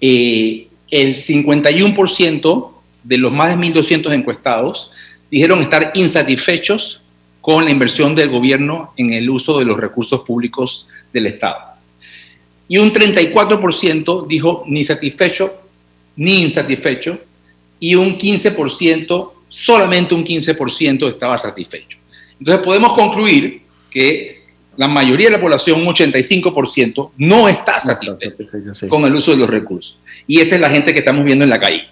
[0.00, 4.92] eh, el 51% de los más de 1.200 encuestados
[5.30, 7.04] dijeron estar insatisfechos
[7.48, 11.56] con la inversión del gobierno en el uso de los recursos públicos del Estado.
[12.68, 15.54] Y un 34% dijo ni satisfecho
[16.14, 17.18] ni insatisfecho
[17.80, 21.96] y un 15%, solamente un 15% estaba satisfecho.
[22.38, 24.42] Entonces podemos concluir que
[24.76, 29.48] la mayoría de la población, un 85%, no está satisfecha con el uso de los
[29.48, 29.96] recursos.
[30.26, 31.88] Y esta es la gente que estamos viendo en la calle.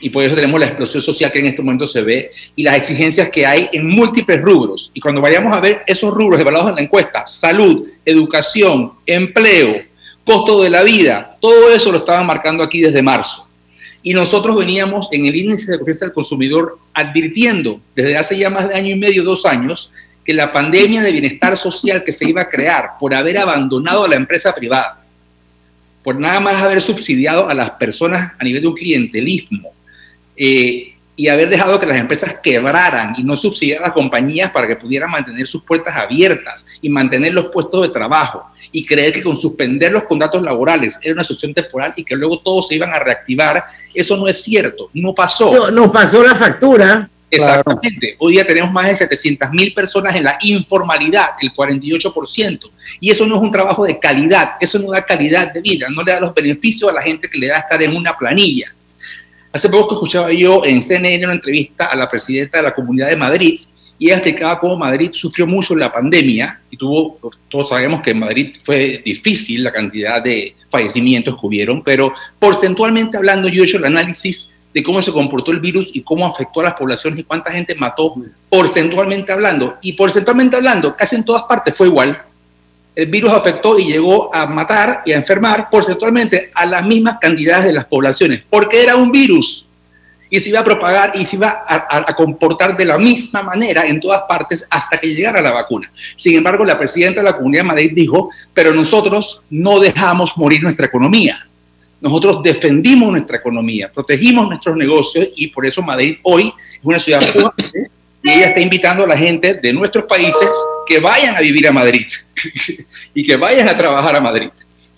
[0.00, 2.76] Y por eso tenemos la explosión social que en este momento se ve y las
[2.76, 4.90] exigencias que hay en múltiples rubros.
[4.94, 9.82] Y cuando vayamos a ver esos rubros evaluados en la encuesta, salud, educación, empleo,
[10.24, 13.48] costo de la vida, todo eso lo estaban marcando aquí desde marzo.
[14.02, 18.68] Y nosotros veníamos en el índice de confianza del consumidor advirtiendo desde hace ya más
[18.68, 19.90] de año y medio, dos años,
[20.24, 24.08] que la pandemia de bienestar social que se iba a crear por haber abandonado a
[24.08, 25.02] la empresa privada,
[26.04, 29.72] por nada más haber subsidiado a las personas a nivel de un clientelismo
[30.38, 34.68] eh, y haber dejado que las empresas quebraran y no subsidiar a las compañías para
[34.68, 39.22] que pudieran mantener sus puertas abiertas y mantener los puestos de trabajo y creer que
[39.24, 42.90] con suspender los contratos laborales era una solución temporal y que luego todos se iban
[42.94, 45.52] a reactivar, eso no es cierto, no pasó.
[45.52, 47.10] No, no pasó la factura.
[47.30, 48.14] Exactamente.
[48.18, 52.70] Hoy día tenemos más de 700 mil personas en la informalidad, el 48%.
[53.00, 56.02] Y eso no es un trabajo de calidad, eso no da calidad de vida, no
[56.02, 58.72] le da los beneficios a la gente que le da estar en una planilla.
[59.52, 63.16] Hace poco escuchaba yo en CNN una entrevista a la presidenta de la Comunidad de
[63.16, 63.60] Madrid
[63.98, 67.18] y ella explicaba cómo Madrid sufrió mucho la pandemia y tuvo,
[67.48, 73.16] todos sabemos que en Madrid fue difícil la cantidad de fallecimientos que hubieron, pero porcentualmente
[73.16, 76.60] hablando yo he hecho el análisis de cómo se comportó el virus y cómo afectó
[76.60, 78.14] a las poblaciones y cuánta gente mató
[78.48, 79.78] porcentualmente hablando.
[79.80, 82.20] Y porcentualmente hablando, casi en todas partes fue igual.
[82.98, 87.66] El virus afectó y llegó a matar y a enfermar porcentualmente a las mismas cantidades
[87.66, 89.64] de las poblaciones, porque era un virus
[90.28, 94.00] y se iba a propagar y se iba a, comportar de la misma manera en
[94.00, 95.88] todas partes hasta que llegara la vacuna.
[96.16, 100.64] Sin embargo, la presidenta de la Comunidad de Madrid dijo, pero nosotros no dejamos morir
[100.64, 101.46] nuestra economía.
[102.00, 107.20] Nosotros defendimos nuestra economía, protegimos nuestros negocios y por eso Madrid hoy es una ciudad
[107.20, 107.92] fuerte
[108.28, 110.48] y ella está invitando a la gente de nuestros países
[110.86, 112.06] que vayan a vivir a Madrid
[113.14, 114.50] y que vayan a trabajar a Madrid,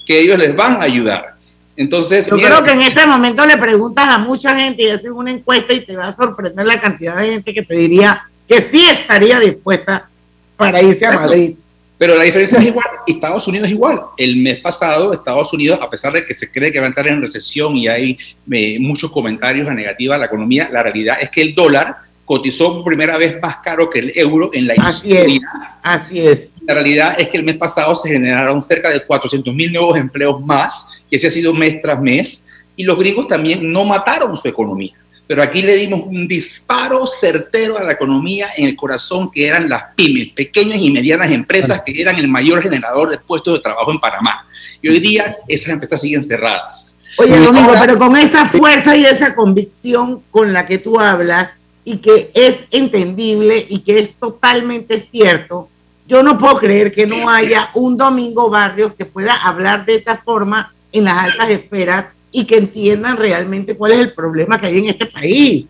[0.07, 1.35] que ellos les van a ayudar.
[1.77, 5.31] Entonces, yo creo que en este momento le preguntas a mucha gente y haces una
[5.31, 8.85] encuesta y te va a sorprender la cantidad de gente que te diría que sí
[8.87, 10.09] estaría dispuesta
[10.57, 11.55] para irse a Madrid.
[11.97, 14.01] Pero la diferencia es igual, Estados Unidos es igual.
[14.17, 17.07] El mes pasado, Estados Unidos, a pesar de que se cree que va a entrar
[17.09, 18.19] en recesión y hay
[18.51, 22.75] eh, muchos comentarios a negativa a la economía, la realidad es que el dólar cotizó
[22.75, 25.37] por primera vez más caro que el euro en la así historia.
[25.37, 25.43] Es,
[25.83, 26.53] así es.
[26.65, 30.41] La realidad es que el mes pasado se generaron cerca de 400 mil nuevos empleos
[30.41, 34.47] más, que ese ha sido mes tras mes, y los gringos también no mataron su
[34.47, 34.95] economía
[35.27, 39.69] pero aquí le dimos un disparo certero a la economía en el corazón que eran
[39.69, 43.93] las pymes, pequeñas y medianas empresas que eran el mayor generador de puestos de trabajo
[43.93, 44.45] en Panamá.
[44.83, 46.99] Y hoy día esas empresas siguen cerradas.
[47.17, 51.51] Oye, Domingo, pero con esa fuerza y esa convicción con la que tú hablas
[51.85, 55.69] y que es entendible y que es totalmente cierto,
[56.07, 60.17] yo no puedo creer que no haya un Domingo Barrios que pueda hablar de esa
[60.17, 64.79] forma en las altas esferas y que entiendan realmente cuál es el problema que hay
[64.79, 65.69] en este país.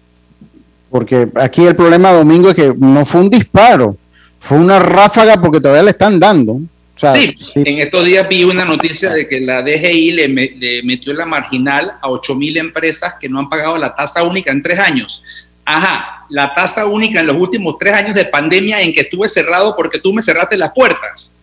[0.91, 3.97] Porque aquí el problema, Domingo, es que no fue un disparo,
[4.41, 6.61] fue una ráfaga porque todavía le están dando.
[6.97, 11.19] sí, en estos días vi una noticia de que la DGI le, le metió en
[11.19, 14.79] la marginal a 8 mil empresas que no han pagado la tasa única en tres
[14.79, 15.23] años.
[15.65, 19.77] Ajá, la tasa única en los últimos tres años de pandemia en que estuve cerrado
[19.77, 21.37] porque tú me cerraste las puertas.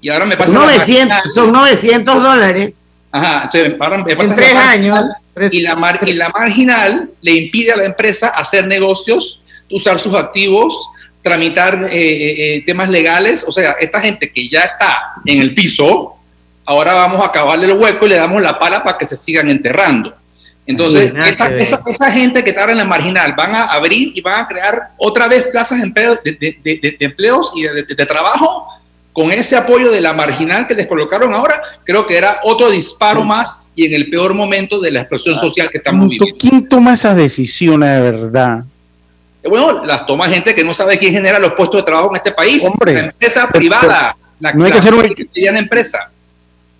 [0.00, 2.74] Y ahora me pasa 900, son 900 dólares.
[3.12, 5.04] Ajá, entonces ahora me en tres años.
[5.50, 10.14] y, la mar, y la marginal le impide a la empresa hacer negocios, usar sus
[10.14, 10.90] activos,
[11.22, 13.44] tramitar eh, eh, eh, temas legales.
[13.46, 16.16] O sea, esta gente que ya está en el piso,
[16.64, 19.50] ahora vamos a acabarle el hueco y le damos la pala para que se sigan
[19.50, 20.14] enterrando.
[20.70, 24.44] Entonces, esa, esa, esa, gente que está en la marginal van a abrir y van
[24.44, 28.68] a crear otra vez plazas de, empleo, de, de, de empleos y de, trabajo
[29.12, 33.24] con ese apoyo de la marginal que les colocaron ahora, creo que era otro disparo
[33.24, 36.38] más y en el peor momento de la explosión ah, social que estamos viviendo.
[36.38, 38.64] ¿Quién toma esas decisiones de verdad?
[39.42, 42.16] Eh, bueno, las toma gente que no sabe quién genera los puestos de trabajo en
[42.16, 42.62] este país.
[42.64, 46.12] Hombre, la empresa privada, la, no hay que ser una empresa.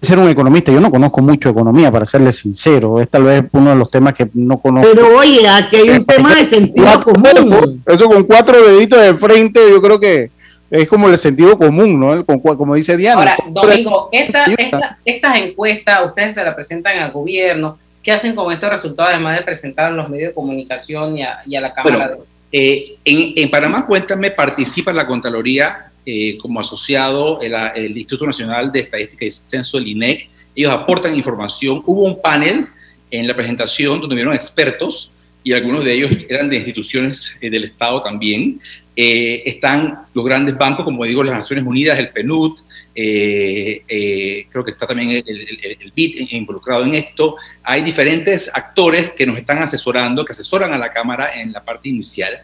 [0.02, 3.70] Ser un economista, yo no conozco mucho economía, para serle sincero, es tal vez uno
[3.70, 4.88] de los temas que no conozco.
[4.94, 7.82] Pero oye, aquí hay un tema de sentido común.
[7.86, 10.30] Eso con cuatro deditos de frente, yo creo que
[10.70, 12.24] es como el sentido común, ¿no?
[12.24, 13.20] Como dice Diana.
[13.20, 17.76] Ahora, Domingo, esta, esta, estas encuestas ustedes se las presentan al gobierno.
[18.02, 21.40] ¿Qué hacen con estos resultados, además de presentar a los medios de comunicación y a,
[21.44, 22.08] y a la Cámara?
[22.08, 22.22] Bueno,
[22.52, 28.26] eh, en, en, Panamá, cuéntame, participa en la Contraloría eh, como asociado el, el, Instituto
[28.26, 30.28] Nacional de Estadística y Censo, el INEC.
[30.54, 31.82] Ellos aportan información.
[31.86, 32.66] Hubo un panel
[33.10, 37.64] en la presentación donde vieron expertos y algunos de ellos eran de instituciones eh, del
[37.64, 38.60] Estado también.
[39.02, 42.58] Eh, están los grandes bancos, como digo, las Naciones Unidas, el PNUD,
[42.94, 47.36] eh, eh, creo que está también el, el, el, involucrado en esto.
[47.62, 51.88] Hay diferentes actores que nos están asesorando, que asesoran a la Cámara en la parte
[51.88, 52.40] inicial.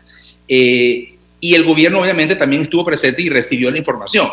[1.47, 4.29] Y el gobierno obviamente también estuvo presente y recibió la información.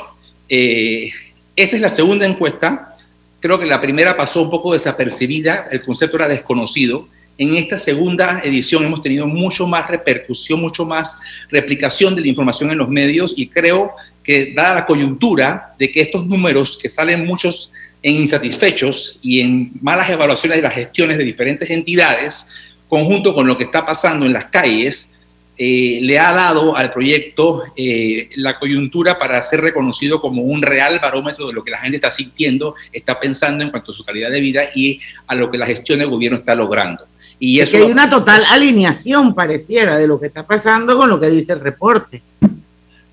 [0.48, 2.96] esta es la segunda encuesta.
[3.40, 7.08] Creo que la primera pasó un poco desapercibida, el concepto era desconocido
[7.38, 11.18] en esta segunda edición hemos tenido mucho más repercusión, mucho más
[11.50, 13.92] replicación de la información en los medios y creo
[14.24, 17.72] que dada la coyuntura de que estos números que salen muchos
[18.04, 22.52] en insatisfechos y en malas evaluaciones de las gestiones de diferentes entidades,
[22.88, 25.10] conjunto con lo que está pasando en las calles,
[25.56, 31.00] eh, le ha dado al proyecto eh, la coyuntura para ser reconocido como un real
[31.00, 34.32] barómetro de lo que la gente está sintiendo, está pensando en cuanto a su calidad
[34.32, 37.06] de vida y a lo que la gestión del gobierno está logrando.
[37.38, 41.20] Y eso que hay una total alineación, pareciera, de lo que está pasando con lo
[41.20, 42.24] que dice el reporte.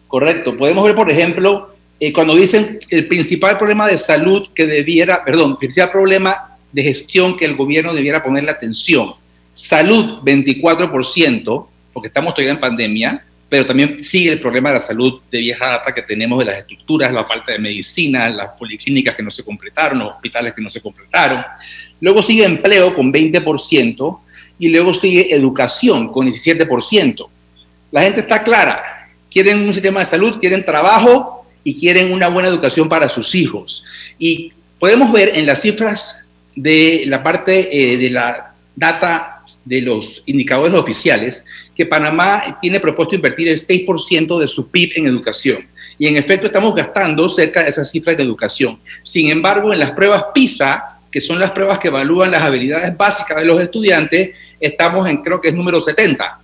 [0.09, 0.57] Correcto.
[0.57, 5.53] Podemos ver, por ejemplo, eh, cuando dicen el principal problema de salud que debiera, perdón,
[5.53, 6.34] el principal problema
[6.72, 9.12] de gestión que el gobierno debiera ponerle atención.
[9.57, 13.24] Salud, 24%, porque estamos todavía en pandemia.
[13.49, 16.59] pero también sigue el problema de la salud de vieja data que tenemos de las
[16.59, 20.70] estructuras, la falta de medicina, las policlínicas que no se completaron, los hospitales que no
[20.70, 21.45] se completaron.
[22.01, 24.20] Luego sigue empleo con 20%
[24.61, 27.28] y luego sigue educación con 17%.
[27.91, 32.49] La gente está clara, quieren un sistema de salud, quieren trabajo y quieren una buena
[32.49, 33.84] educación para sus hijos.
[34.18, 40.23] Y podemos ver en las cifras de la parte eh, de la data de los
[40.27, 41.45] indicadores oficiales
[41.75, 45.67] que Panamá tiene propuesto invertir el 6% de su PIB en educación.
[45.99, 48.79] Y en efecto estamos gastando cerca de esa cifra en educación.
[49.03, 53.37] Sin embargo, en las pruebas PISA, que son las pruebas que evalúan las habilidades básicas
[53.37, 56.39] de los estudiantes, estamos en creo que es número 70.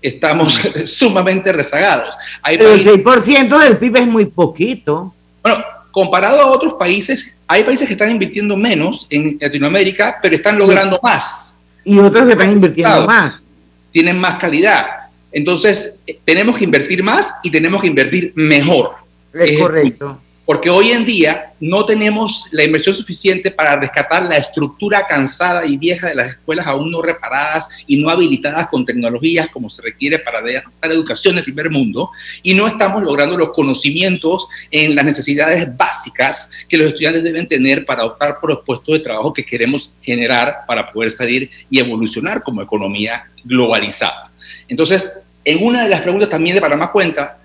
[0.00, 0.54] Estamos
[0.86, 2.14] sumamente rezagados.
[2.42, 5.12] Hay Pero el 6% del PIB es muy poquito.
[5.42, 10.58] Bueno, comparado a otros países, hay países que están invirtiendo menos en Latinoamérica, pero están
[10.58, 11.55] logrando más.
[11.86, 13.50] Y otros que están invirtiendo más.
[13.92, 14.84] Tienen más calidad.
[15.32, 18.96] Entonces, eh, tenemos que invertir más y tenemos que invertir mejor.
[19.32, 25.04] Es correcto porque hoy en día no tenemos la inversión suficiente para rescatar la estructura
[25.06, 29.68] cansada y vieja de las escuelas aún no reparadas y no habilitadas con tecnologías como
[29.68, 32.10] se requiere para dar educación del primer mundo,
[32.42, 37.84] y no estamos logrando los conocimientos en las necesidades básicas que los estudiantes deben tener
[37.84, 42.42] para optar por los puestos de trabajo que queremos generar para poder salir y evolucionar
[42.44, 44.30] como economía globalizada.
[44.68, 45.12] Entonces,
[45.44, 47.38] en una de las preguntas también de Panamá Cuenta,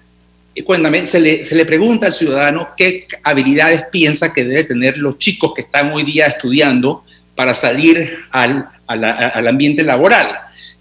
[0.66, 5.18] cuéntame, se le, se le pregunta al ciudadano qué habilidades piensa que debe tener los
[5.18, 7.04] chicos que están hoy día estudiando
[7.36, 10.28] para salir al, al, ambiente laboral.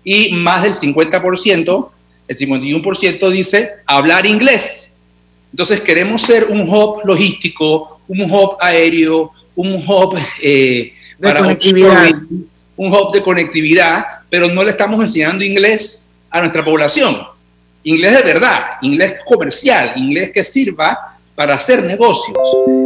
[0.02, 1.88] Y más del 50%,
[2.26, 4.92] el 51% dice hablar inglés.
[5.52, 12.10] Entonces queremos ser un hub logístico, un hub aéreo, un hub eh, de conectividad.
[12.76, 17.16] Un hub de conectividad, pero no le estamos enseñando inglés a nuestra población
[17.82, 22.36] inglés de verdad, inglés comercial, inglés que sirva para hacer negocios.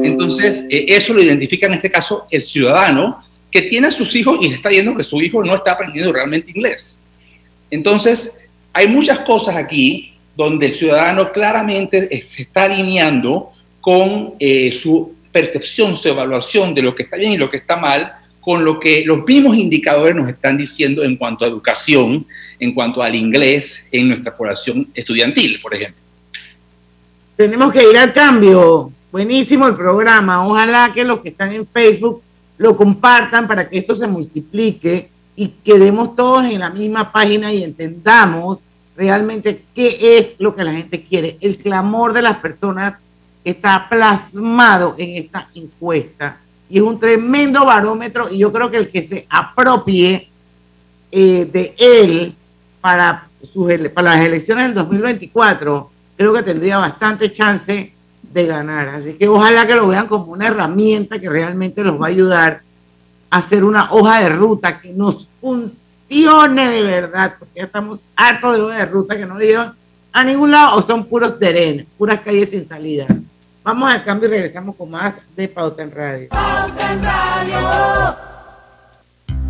[0.05, 4.39] Entonces, eh, eso lo identifica en este caso el ciudadano que tiene a sus hijos
[4.41, 7.03] y está viendo que su hijo no está aprendiendo realmente inglés.
[7.71, 8.41] Entonces,
[8.73, 15.97] hay muchas cosas aquí donde el ciudadano claramente se está alineando con eh, su percepción,
[15.97, 18.13] su evaluación de lo que está bien y lo que está mal,
[18.45, 22.27] con lo que los mismos indicadores nos están diciendo en cuanto a educación,
[22.61, 26.01] en cuanto al inglés en nuestra población estudiantil, por ejemplo.
[27.37, 28.93] Tenemos que ir al cambio.
[29.11, 30.47] Buenísimo el programa.
[30.47, 32.23] Ojalá que los que están en Facebook
[32.59, 37.65] lo compartan para que esto se multiplique y quedemos todos en la misma página y
[37.65, 38.63] entendamos
[38.95, 41.39] realmente qué es lo que la gente quiere.
[41.41, 42.99] El clamor de las personas
[43.43, 48.91] está plasmado en esta encuesta y es un tremendo barómetro y yo creo que el
[48.91, 50.31] que se apropie
[51.13, 52.35] eh, de él
[52.81, 53.29] para,
[53.95, 57.93] para las elecciones del 2024, creo que tendría bastante chance
[58.23, 58.89] de ganar.
[58.89, 62.63] Así que ojalá que lo vean como una herramienta que realmente los va a ayudar
[63.31, 68.57] a hacer una hoja de ruta que nos funcione de verdad, porque ya estamos hartos
[68.57, 69.75] de hoja de ruta que no le llevan
[70.13, 73.09] a ningún lado o son puros terrenos, puras calles sin salidas.
[73.65, 76.29] Vamos al cambio y regresamos con más de Pauta en Radio.
[76.29, 78.17] Pauta en Radio.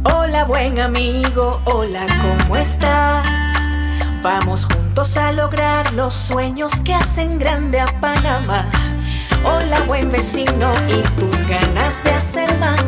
[0.05, 3.27] Hola buen amigo, hola, ¿cómo estás?
[4.23, 8.65] Vamos juntos a lograr los sueños que hacen grande a Panamá.
[9.43, 12.85] Hola buen vecino y tus ganas de hacer más.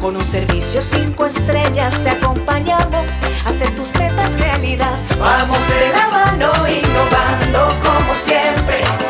[0.00, 4.96] Con un servicio cinco estrellas te acompañamos a hacer tus metas realidad.
[5.18, 9.09] Vamos de la mano innovando como siempre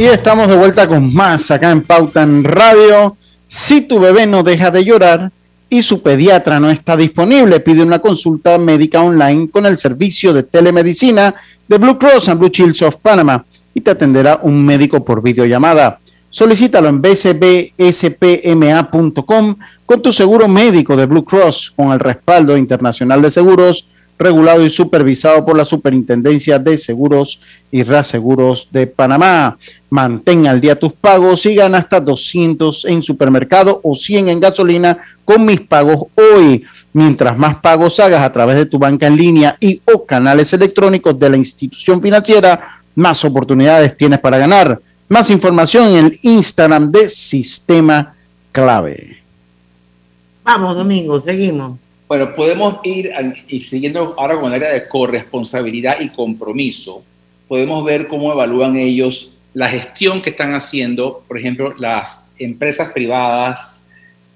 [0.00, 3.18] Y estamos de vuelta con más acá en Pauta Radio.
[3.46, 5.30] Si tu bebé no deja de llorar
[5.68, 10.44] y su pediatra no está disponible, pide una consulta médica online con el servicio de
[10.44, 11.34] telemedicina
[11.68, 13.44] de Blue Cross and Blue Shields of Panama
[13.74, 15.98] y te atenderá un médico por videollamada.
[16.30, 17.76] Solicítalo en bcbspma.com
[19.84, 23.86] con tu seguro médico de Blue Cross con el respaldo internacional de seguros
[24.20, 27.40] regulado y supervisado por la Superintendencia de Seguros
[27.72, 29.56] y Reaseguros de Panamá.
[29.88, 34.98] Mantén al día tus pagos y gana hasta 200 en supermercado o 100 en gasolina
[35.24, 36.64] con mis pagos hoy.
[36.92, 41.18] Mientras más pagos hagas a través de tu banca en línea y o canales electrónicos
[41.18, 44.78] de la institución financiera, más oportunidades tienes para ganar.
[45.08, 48.14] Más información en el Instagram de Sistema
[48.52, 49.16] Clave.
[50.44, 51.89] Vamos, Domingo, seguimos.
[52.10, 53.12] Bueno, podemos ir
[53.46, 57.04] y siguiendo ahora con el área de corresponsabilidad y compromiso,
[57.46, 63.86] podemos ver cómo evalúan ellos la gestión que están haciendo, por ejemplo, las empresas privadas,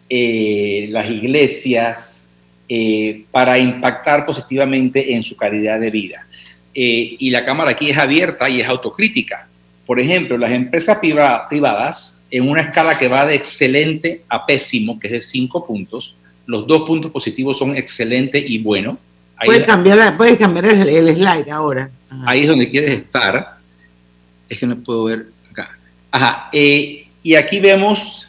[0.09, 2.31] eh, las iglesias,
[2.69, 6.25] eh, para impactar positivamente en su calidad de vida.
[6.73, 9.49] Eh, y la Cámara aquí es abierta y es autocrítica.
[9.85, 11.01] Por ejemplo, las empresas
[11.49, 16.15] privadas, en una escala que va de excelente a pésimo, que es de cinco puntos,
[16.47, 18.99] los dos puntos positivos son excelente y bueno.
[19.45, 21.91] puedes, cambiar, puedes cambiar el, slide ahora.
[22.27, 23.59] Ahí es donde quieres estar.
[24.49, 25.71] Es que no puedo ver acá.
[26.11, 26.49] Ajá.
[26.53, 28.29] Eh, y aquí vemos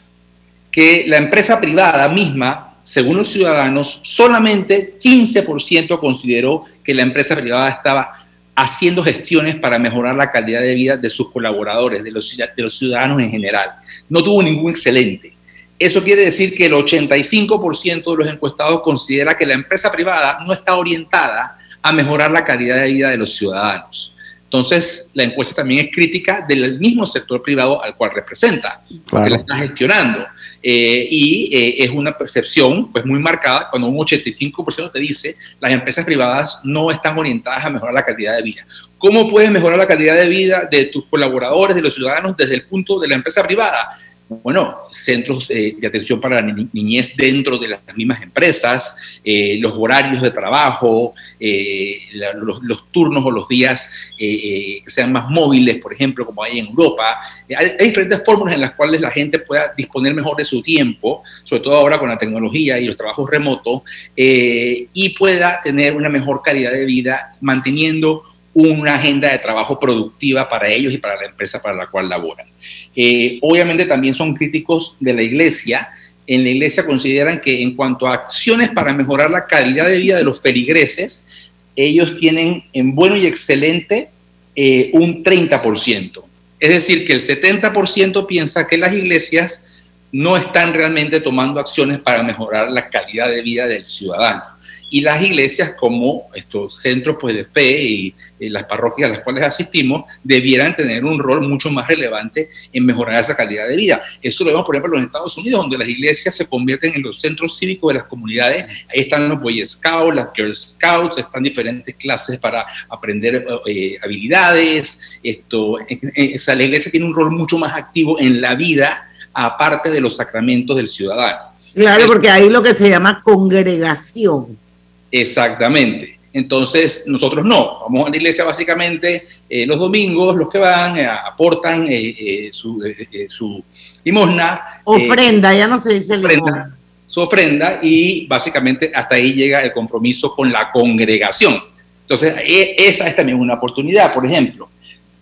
[0.72, 7.70] que la empresa privada misma, según los ciudadanos, solamente 15% consideró que la empresa privada
[7.70, 12.64] estaba haciendo gestiones para mejorar la calidad de vida de sus colaboradores, de los, de
[12.64, 13.72] los ciudadanos en general.
[14.10, 15.35] No tuvo ningún excelente.
[15.78, 20.54] Eso quiere decir que el 85% de los encuestados considera que la empresa privada no
[20.54, 24.16] está orientada a mejorar la calidad de vida de los ciudadanos.
[24.46, 29.38] Entonces, la encuesta también es crítica del mismo sector privado al cual representa, porque la
[29.38, 30.26] está gestionando.
[30.68, 35.72] Eh, y eh, es una percepción pues, muy marcada cuando un 85% te dice las
[35.72, 38.66] empresas privadas no están orientadas a mejorar la calidad de vida.
[38.98, 42.64] ¿Cómo puedes mejorar la calidad de vida de tus colaboradores, de los ciudadanos, desde el
[42.64, 44.00] punto de la empresa privada?
[44.28, 49.74] Bueno, centros eh, de atención para la niñez dentro de las mismas empresas, eh, los
[49.78, 52.00] horarios de trabajo, eh,
[52.34, 57.20] los, turnos o los días que sean más móviles, por ejemplo, como hay en Europa.
[57.56, 61.62] Hay, diferentes fórmulas en las cuales la gente pueda disponer mejor de su tiempo, sobre
[61.62, 63.84] todo ahora con la tecnología y los trabajos remotos,
[64.16, 68.24] y pueda tener una mejor calidad de vida manteniendo
[68.56, 72.48] una agenda de trabajo productiva para ellos y para la empresa para la cual laboran.
[72.96, 75.90] Eh, obviamente también son críticos de la iglesia.
[76.26, 80.18] En la iglesia consideran que en cuanto a acciones para mejorar la calidad de vida
[80.18, 81.28] de los feligreses,
[81.76, 84.10] ellos tienen en bueno y excelente
[84.56, 86.24] eh, un 30%.
[86.58, 89.66] Es decir, que el 70% piensa que las iglesias
[90.14, 94.55] no están realmente tomando acciones para mejorar la calidad de vida del ciudadano.
[94.90, 99.44] Y las iglesias como estos centros pues, de fe y, las parroquias a las cuales
[99.44, 104.04] asistimos debieran tener un rol mucho más relevante en mejorar esa calidad de vida.
[104.22, 107.02] Eso lo vemos, por ejemplo, en los Estados Unidos, donde las iglesias se convierten en
[107.02, 108.66] los centros cívicos de las comunidades.
[108.90, 115.00] Ahí están los Boy Scouts, las Girl Scouts, están diferentes clases para aprender eh, habilidades.
[115.24, 120.18] Esto, la iglesia tiene un rol mucho más activo en la vida, aparte de los
[120.18, 121.56] sacramentos del ciudadano.
[121.74, 124.65] Claro, porque ahí lo que se llama congregación.
[125.12, 126.20] Exactamente.
[126.36, 127.80] Entonces, nosotros no.
[127.84, 132.84] Vamos a la iglesia básicamente eh, los domingos, los que van, eh, aportan eh, su,
[133.30, 133.64] su,
[134.04, 134.82] limosna.
[134.84, 136.76] Ofrenda, ya no se dice limosna.
[137.06, 141.58] Su ofrenda y básicamente hasta ahí llega el compromiso con la congregación.
[142.02, 144.14] Entonces, e, esa es también una oportunidad.
[144.14, 144.68] Por ejemplo,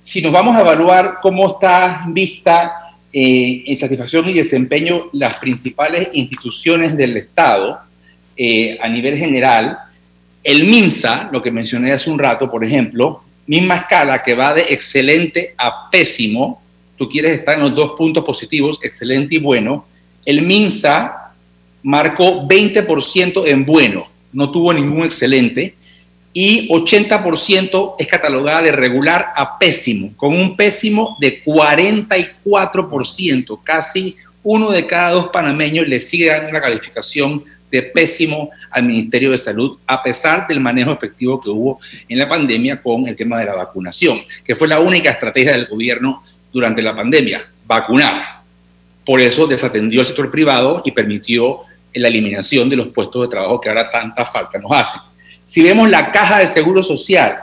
[0.02, 6.98] si nos vamos a evaluar cómo está vista en satisfacción y desempeño las principales instituciones
[6.98, 7.78] del Estado,
[8.36, 9.78] eh, a nivel general.
[10.44, 14.66] El MINSA, lo que mencioné hace un rato, por ejemplo, misma escala que va de
[14.70, 16.62] excelente a pésimo,
[16.98, 19.86] tú quieres estar en los dos puntos positivos, excelente y bueno,
[20.26, 21.34] el MINSA
[21.84, 25.76] marcó 20% en bueno, no tuvo ningún excelente,
[26.34, 34.72] y 80% es catalogada de regular a pésimo, con un pésimo de 44%, casi uno
[34.72, 37.44] de cada dos panameños le sigue dando la calificación
[37.74, 42.30] de pésimo al Ministerio de Salud, a pesar del manejo efectivo que hubo en la
[42.30, 46.22] pandemia con el tema de la vacunación, que fue la única estrategia del gobierno
[46.52, 48.44] durante la pandemia, vacunar.
[49.04, 51.62] Por eso desatendió el sector privado y permitió
[51.96, 55.02] la eliminación de los puestos de trabajo que ahora tanta falta nos hacen.
[55.44, 57.36] Si vemos la caja de seguro social,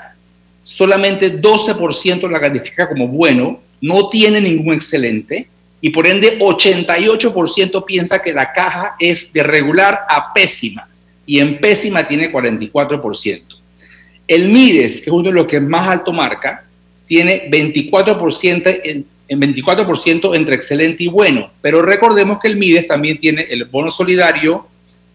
[0.62, 5.48] solamente 12% la califica como bueno, no tiene ningún excelente,
[5.80, 10.86] y por ende 88% piensa que la caja es de regular a pésima
[11.26, 13.42] y en pésima tiene 44%.
[14.26, 16.64] El MIDES, que es uno de los que más alto marca,
[17.06, 19.06] tiene 24%, en,
[19.40, 24.66] 24% entre excelente y bueno, pero recordemos que el MIDES también tiene el bono solidario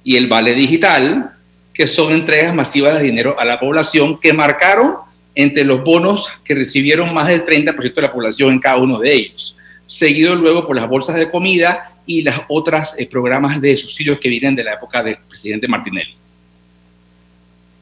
[0.04, 1.32] y el vale digital,
[1.74, 4.96] que son entregas masivas de dinero a la población que marcaron
[5.36, 9.14] entre los bonos que recibieron más del 30% de la población en cada uno de
[9.14, 9.58] ellos
[9.96, 14.28] seguido luego por las bolsas de comida y las otras eh, programas de subsidios que
[14.28, 16.14] vienen de la época del presidente Martinelli.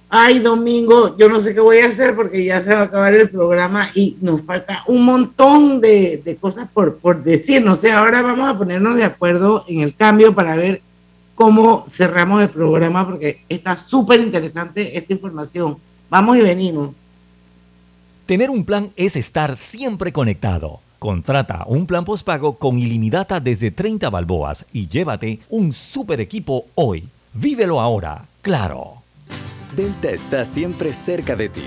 [0.10, 3.16] Ay, Domingo, yo no sé qué voy a hacer porque ya se va a acabar
[3.16, 7.64] el programa y nos falta un montón de, de cosas por, por decir.
[7.64, 10.84] No sé, ahora vamos a ponernos de acuerdo en el cambio para ver
[11.34, 15.78] cómo cerramos el programa porque está súper interesante esta información.
[16.12, 16.94] Vamos y venimos.
[18.28, 20.83] Tener un plan es estar siempre conectado.
[21.04, 27.10] Contrata un plan postpago con ilimitada desde 30 balboas y llévate un super equipo hoy.
[27.34, 29.04] Vívelo ahora, claro.
[29.76, 31.66] Delta está siempre cerca de ti,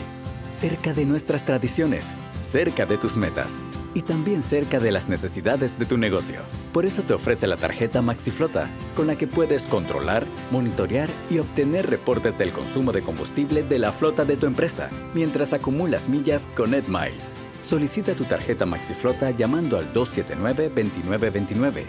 [0.53, 2.07] cerca de nuestras tradiciones,
[2.41, 3.61] cerca de tus metas
[3.93, 6.41] y también cerca de las necesidades de tu negocio.
[6.73, 11.91] Por eso te ofrece la tarjeta MaxiFlota, con la que puedes controlar, monitorear y obtener
[11.91, 16.73] reportes del consumo de combustible de la flota de tu empresa, mientras acumulas millas con
[16.73, 17.35] EdMiles.
[17.67, 21.83] Solicita tu tarjeta MaxiFlota llamando al 279-2929.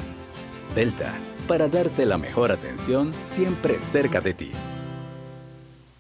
[0.74, 1.14] Delta,
[1.48, 4.52] para darte la mejor atención siempre cerca de ti.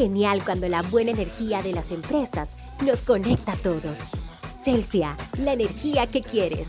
[0.00, 3.98] Genial cuando la buena energía de las empresas nos conecta a todos.
[4.64, 6.68] Celsia, la energía que quieres.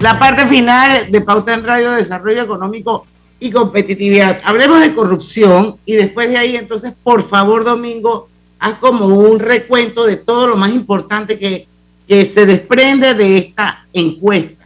[0.00, 3.06] La parte final de Pauta en Radio, Desarrollo Económico
[3.40, 4.40] y Competitividad.
[4.44, 8.28] Hablemos de corrupción y después de ahí, entonces, por favor, Domingo,
[8.58, 11.66] haz como un recuento de todo lo más importante que,
[12.06, 14.63] que se desprende de esta encuesta.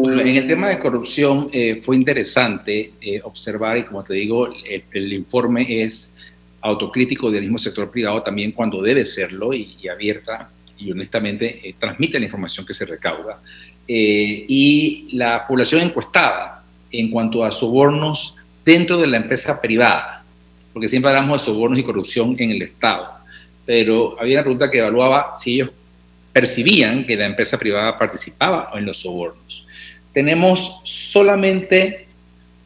[0.00, 4.48] Bueno, en el tema de corrupción eh, fue interesante eh, observar, y como te digo,
[4.92, 6.16] el, informe es
[6.60, 12.20] autocrítico del mismo sector privado también cuando debe serlo y, abierta y honestamente eh, transmite
[12.20, 13.42] la información que se recauda.
[13.88, 20.24] Y la población encuestada en cuanto a sobornos dentro de la empresa privada,
[20.72, 23.08] porque siempre hablamos de sobornos y corrupción en el Estado,
[23.66, 25.70] pero había una pregunta que evaluaba si ellos
[26.32, 29.66] percibían que la empresa privada participaba en los sobornos.
[30.12, 32.08] Tenemos solamente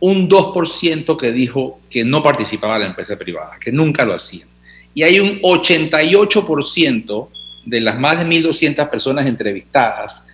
[0.01, 4.49] un 2% que dijo que no participaba la empresa privada, que nunca lo hacían.
[4.95, 7.29] Y hay un 88%
[7.65, 10.27] de las más de 1.200 personas entrevistadas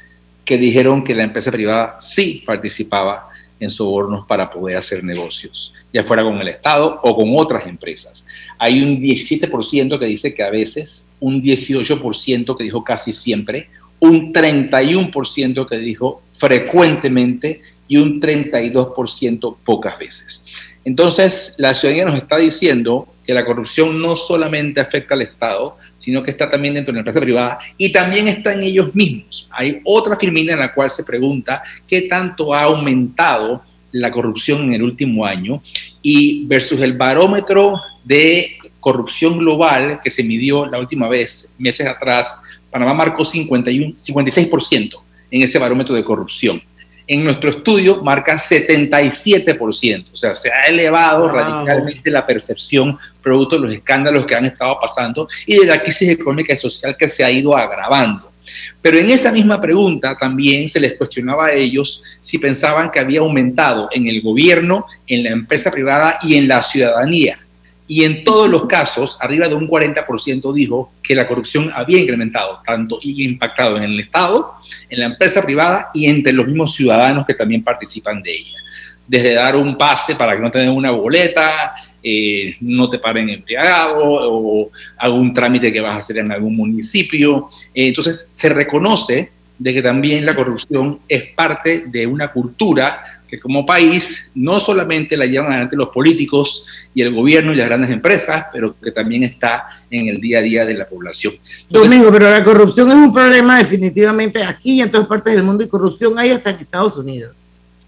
[0.45, 3.29] que dijeron que la empresa privada sí participaba
[3.61, 8.27] en sobornos para poder hacer negocios, ya fuera con el Estado o con otras empresas.
[8.59, 13.69] Hay un 17% que dice que a veces, un 18% que dijo casi siempre,
[14.01, 20.45] un 31% que dijo frecuentemente y un 32% pocas veces.
[20.85, 26.23] Entonces, la ciudadanía nos está diciendo que la corrupción no solamente afecta al Estado, sino
[26.23, 29.49] que está también dentro de la empresa privada y también está en ellos mismos.
[29.53, 33.63] Hay otra filmina en la cual se pregunta qué tanto ha aumentado
[33.93, 35.63] la corrupción en el último año
[36.01, 42.41] y versus el barómetro de corrupción global que se midió la última vez, meses atrás,
[42.71, 46.61] Panamá marcó 51, 56% en ese barómetro de corrupción.
[47.07, 51.37] En nuestro estudio marca 77%, o sea, se ha elevado Wow.
[51.37, 56.11] radicalmente la percepción producto de los escándalos que han estado pasando y de la crisis
[56.11, 58.31] económica y social que se ha ido agravando.
[58.81, 63.21] Pero en esa misma pregunta también se les cuestionaba a ellos si pensaban que había
[63.21, 67.39] aumentado en el gobierno, en la empresa privada y en la ciudadanía.
[67.91, 72.61] Y en todos los casos, arriba de un 40% dijo que la corrupción había incrementado
[72.65, 74.53] tanto y impactado en el Estado,
[74.91, 78.59] en la empresa privada y entre los mismos ciudadanos que también participan de ella.
[79.07, 81.73] Desde dar un pase para que no te den una boleta,
[82.03, 87.49] eh, no te paren embriagado o algún trámite que vas a hacer en algún municipio.
[87.75, 93.39] Eh, entonces se reconoce de que también la corrupción es parte de una cultura que
[93.39, 97.91] como país no solamente la llevan adelante los políticos y el gobierno y las grandes
[97.91, 101.35] empresas, pero que también está en el día a día de la población.
[101.69, 105.63] Domingo, pero la corrupción es un problema definitivamente aquí y en todas partes del mundo
[105.63, 107.35] y corrupción hay hasta en Estados Unidos.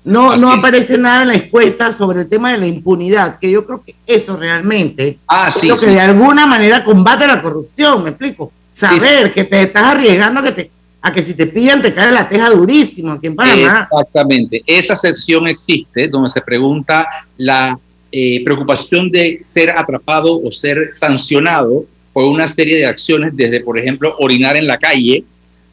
[0.04, 3.66] No, no aparece nada en la encuesta sobre el tema de la impunidad, que yo
[3.66, 5.92] creo que eso realmente Ah, es lo que sí.
[5.92, 8.52] de alguna manera combate la corrupción, me explico.
[8.72, 10.70] Saber que te estás arriesgando a que, te,
[11.02, 13.88] a que si te pillan te cae la teja durísimo aquí en Panamá.
[13.90, 14.62] Exactamente.
[14.66, 17.06] Esa sección existe donde se pregunta
[17.38, 17.78] la
[18.12, 23.78] eh, preocupación de ser atrapado o ser sancionado por una serie de acciones, desde, por
[23.78, 25.24] ejemplo, orinar en la calle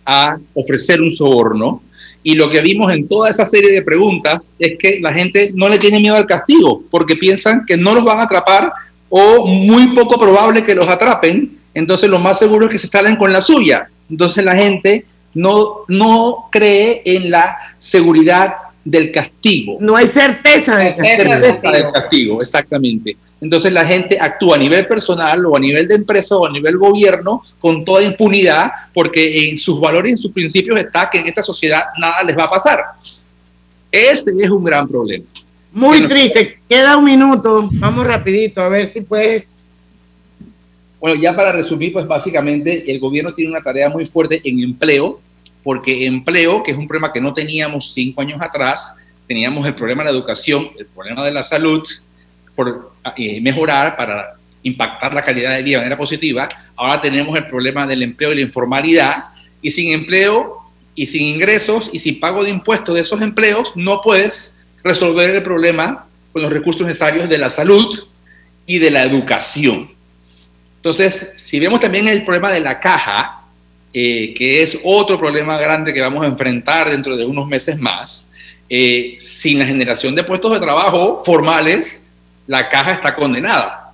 [0.06, 1.82] a ofrecer un soborno.
[2.24, 5.68] Y lo que vimos en toda esa serie de preguntas es que la gente no
[5.68, 8.72] le tiene miedo al castigo porque piensan que no los van a atrapar
[9.10, 11.58] o muy poco probable que los atrapen.
[11.74, 13.90] entonces lo más seguro es que se salen con la suya.
[14.10, 19.78] Entonces la gente no, no cree en la seguridad del castigo.
[19.80, 21.42] No hay certeza de castigo.
[21.42, 23.18] Certeza del castigo, exactamente.
[23.40, 26.78] Entonces la gente actúa a nivel personal o a nivel de empresa o a nivel
[26.78, 31.28] gobierno con toda impunidad porque en sus valores y en sus principios está que en
[31.28, 32.80] esta sociedad nada les va a pasar.
[33.92, 35.26] Este es un gran problema.
[35.72, 36.60] Muy triste.
[36.68, 37.70] Queda un minuto.
[37.74, 39.44] Vamos rapidito a ver si puedes.
[41.00, 45.20] Bueno, ya para resumir, pues básicamente el gobierno tiene una tarea muy fuerte en empleo,
[45.64, 48.96] porque empleo, que es un problema que no teníamos cinco años atrás,
[49.28, 51.84] teníamos el problema de la educación, el problema de la salud,
[52.56, 54.34] por eh, mejorar para
[54.64, 56.50] impactar la calidad de vida de manera positiva.
[56.76, 59.26] Ahora tenemos el problema del empleo y la informalidad,
[59.62, 60.58] y sin empleo
[60.96, 65.44] y sin ingresos y sin pago de impuestos de esos empleos, no puedes resolver el
[65.44, 68.04] problema con los recursos necesarios de la salud
[68.66, 69.97] y de la educación.
[70.88, 73.42] Entonces, si vemos también el problema de la caja,
[73.92, 78.32] eh, que es otro problema grande que vamos a enfrentar dentro de unos meses más,
[78.70, 82.00] eh, sin la generación de puestos de trabajo formales,
[82.48, 83.92] la caja está condenada,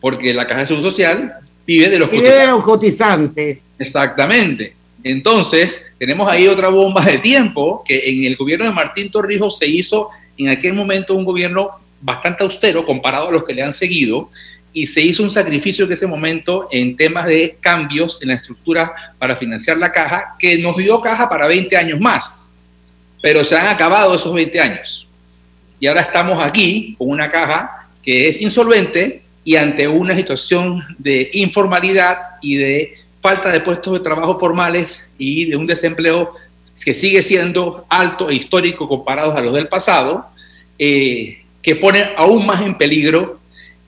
[0.00, 1.32] porque la caja de seguro social
[1.66, 3.74] vive de los, vive de los cotizantes.
[3.80, 4.76] Exactamente.
[5.02, 9.66] Entonces, tenemos ahí otra bomba de tiempo que en el gobierno de Martín Torrijos se
[9.66, 11.70] hizo en aquel momento un gobierno
[12.00, 14.30] bastante austero comparado a los que le han seguido
[14.72, 18.92] y se hizo un sacrificio en ese momento en temas de cambios en la estructura
[19.18, 22.52] para financiar la caja que nos dio caja para 20 años más,
[23.22, 25.08] pero se han acabado esos 20 años.
[25.80, 31.30] Y ahora estamos aquí con una caja que es insolvente y ante una situación de
[31.32, 36.34] informalidad y de falta de puestos de trabajo formales y de un desempleo
[36.84, 40.26] que sigue siendo alto e histórico comparados a los del pasado,
[40.78, 43.39] eh, que pone aún más en peligro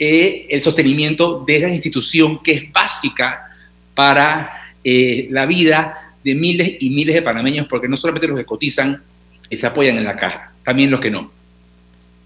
[0.04, 3.46] eh, el sostenimiento de esa institución que es básica
[3.94, 8.44] para eh, la vida de miles y miles de panameños, porque no solamente los que
[8.44, 9.00] cotizan
[9.48, 11.30] y se apoyan en la caja, también los que no.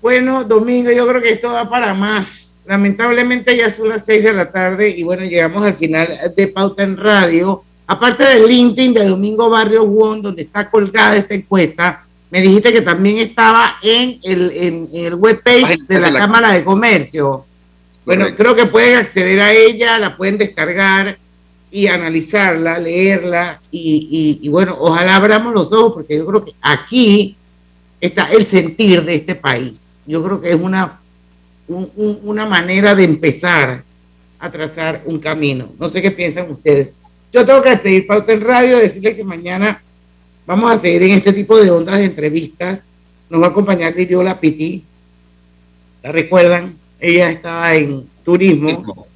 [0.00, 2.50] Bueno, Domingo, yo creo que esto va para más.
[2.64, 6.82] Lamentablemente ya son las seis de la tarde y bueno, llegamos al final de Pauta
[6.82, 7.62] en Radio.
[7.86, 12.80] Aparte del LinkedIn de Domingo Barrio Won, donde está colgada esta encuesta, me dijiste que
[12.80, 17.44] también estaba en el, en, el webpage de la, Cámara de Comercio.
[18.06, 21.18] Bueno, creo que pueden acceder a ella, la pueden descargar
[21.72, 27.36] y analizarla, leerla y, y, bueno, ojalá abramos los ojos porque yo creo que aquí
[28.00, 29.98] está el sentir de este país.
[30.06, 31.00] Yo creo que es una,
[31.66, 33.82] una manera de empezar
[34.38, 35.72] a trazar un camino.
[35.76, 36.90] No sé qué piensan ustedes.
[37.32, 39.82] Yo tengo que despedir Pauta en Radio, decirle que mañana
[40.46, 42.84] vamos a seguir en este tipo de ondas de entrevistas.
[43.28, 44.84] Nos va a acompañar Liriola Piti.
[46.04, 46.85] ¿La recuerdan?
[46.98, 49.06] Ella estaba en turismo.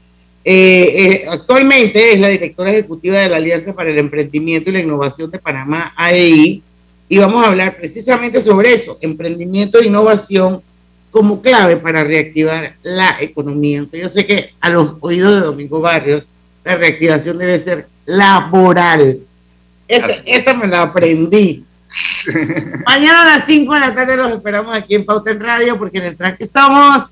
[0.45, 4.81] Eh, eh, actualmente es la directora ejecutiva de la Alianza para el Emprendimiento y la
[4.81, 6.63] Innovación de Panamá, AEI,
[7.09, 10.63] y vamos a hablar precisamente sobre eso, emprendimiento e innovación
[11.11, 13.79] como clave para reactivar la economía.
[13.79, 16.27] Entonces yo sé que a los oídos de Domingo Barrios,
[16.65, 19.19] la reactivación debe ser laboral.
[19.89, 21.65] Esta, me la aprendí.
[22.87, 25.99] Mañana a las 5 de la tarde los esperamos aquí en Pauta en Radio porque
[25.99, 27.07] en el tranque estamos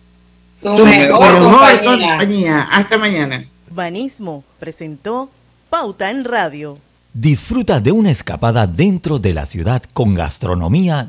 [0.59, 2.63] su mejor, compañía.
[2.73, 3.45] Hasta mañana.
[3.71, 5.31] Banismo presentó
[5.71, 6.79] Pauta en Radio.
[7.15, 11.07] Disfruta de una escapada dentro de la ciudad con gastronomía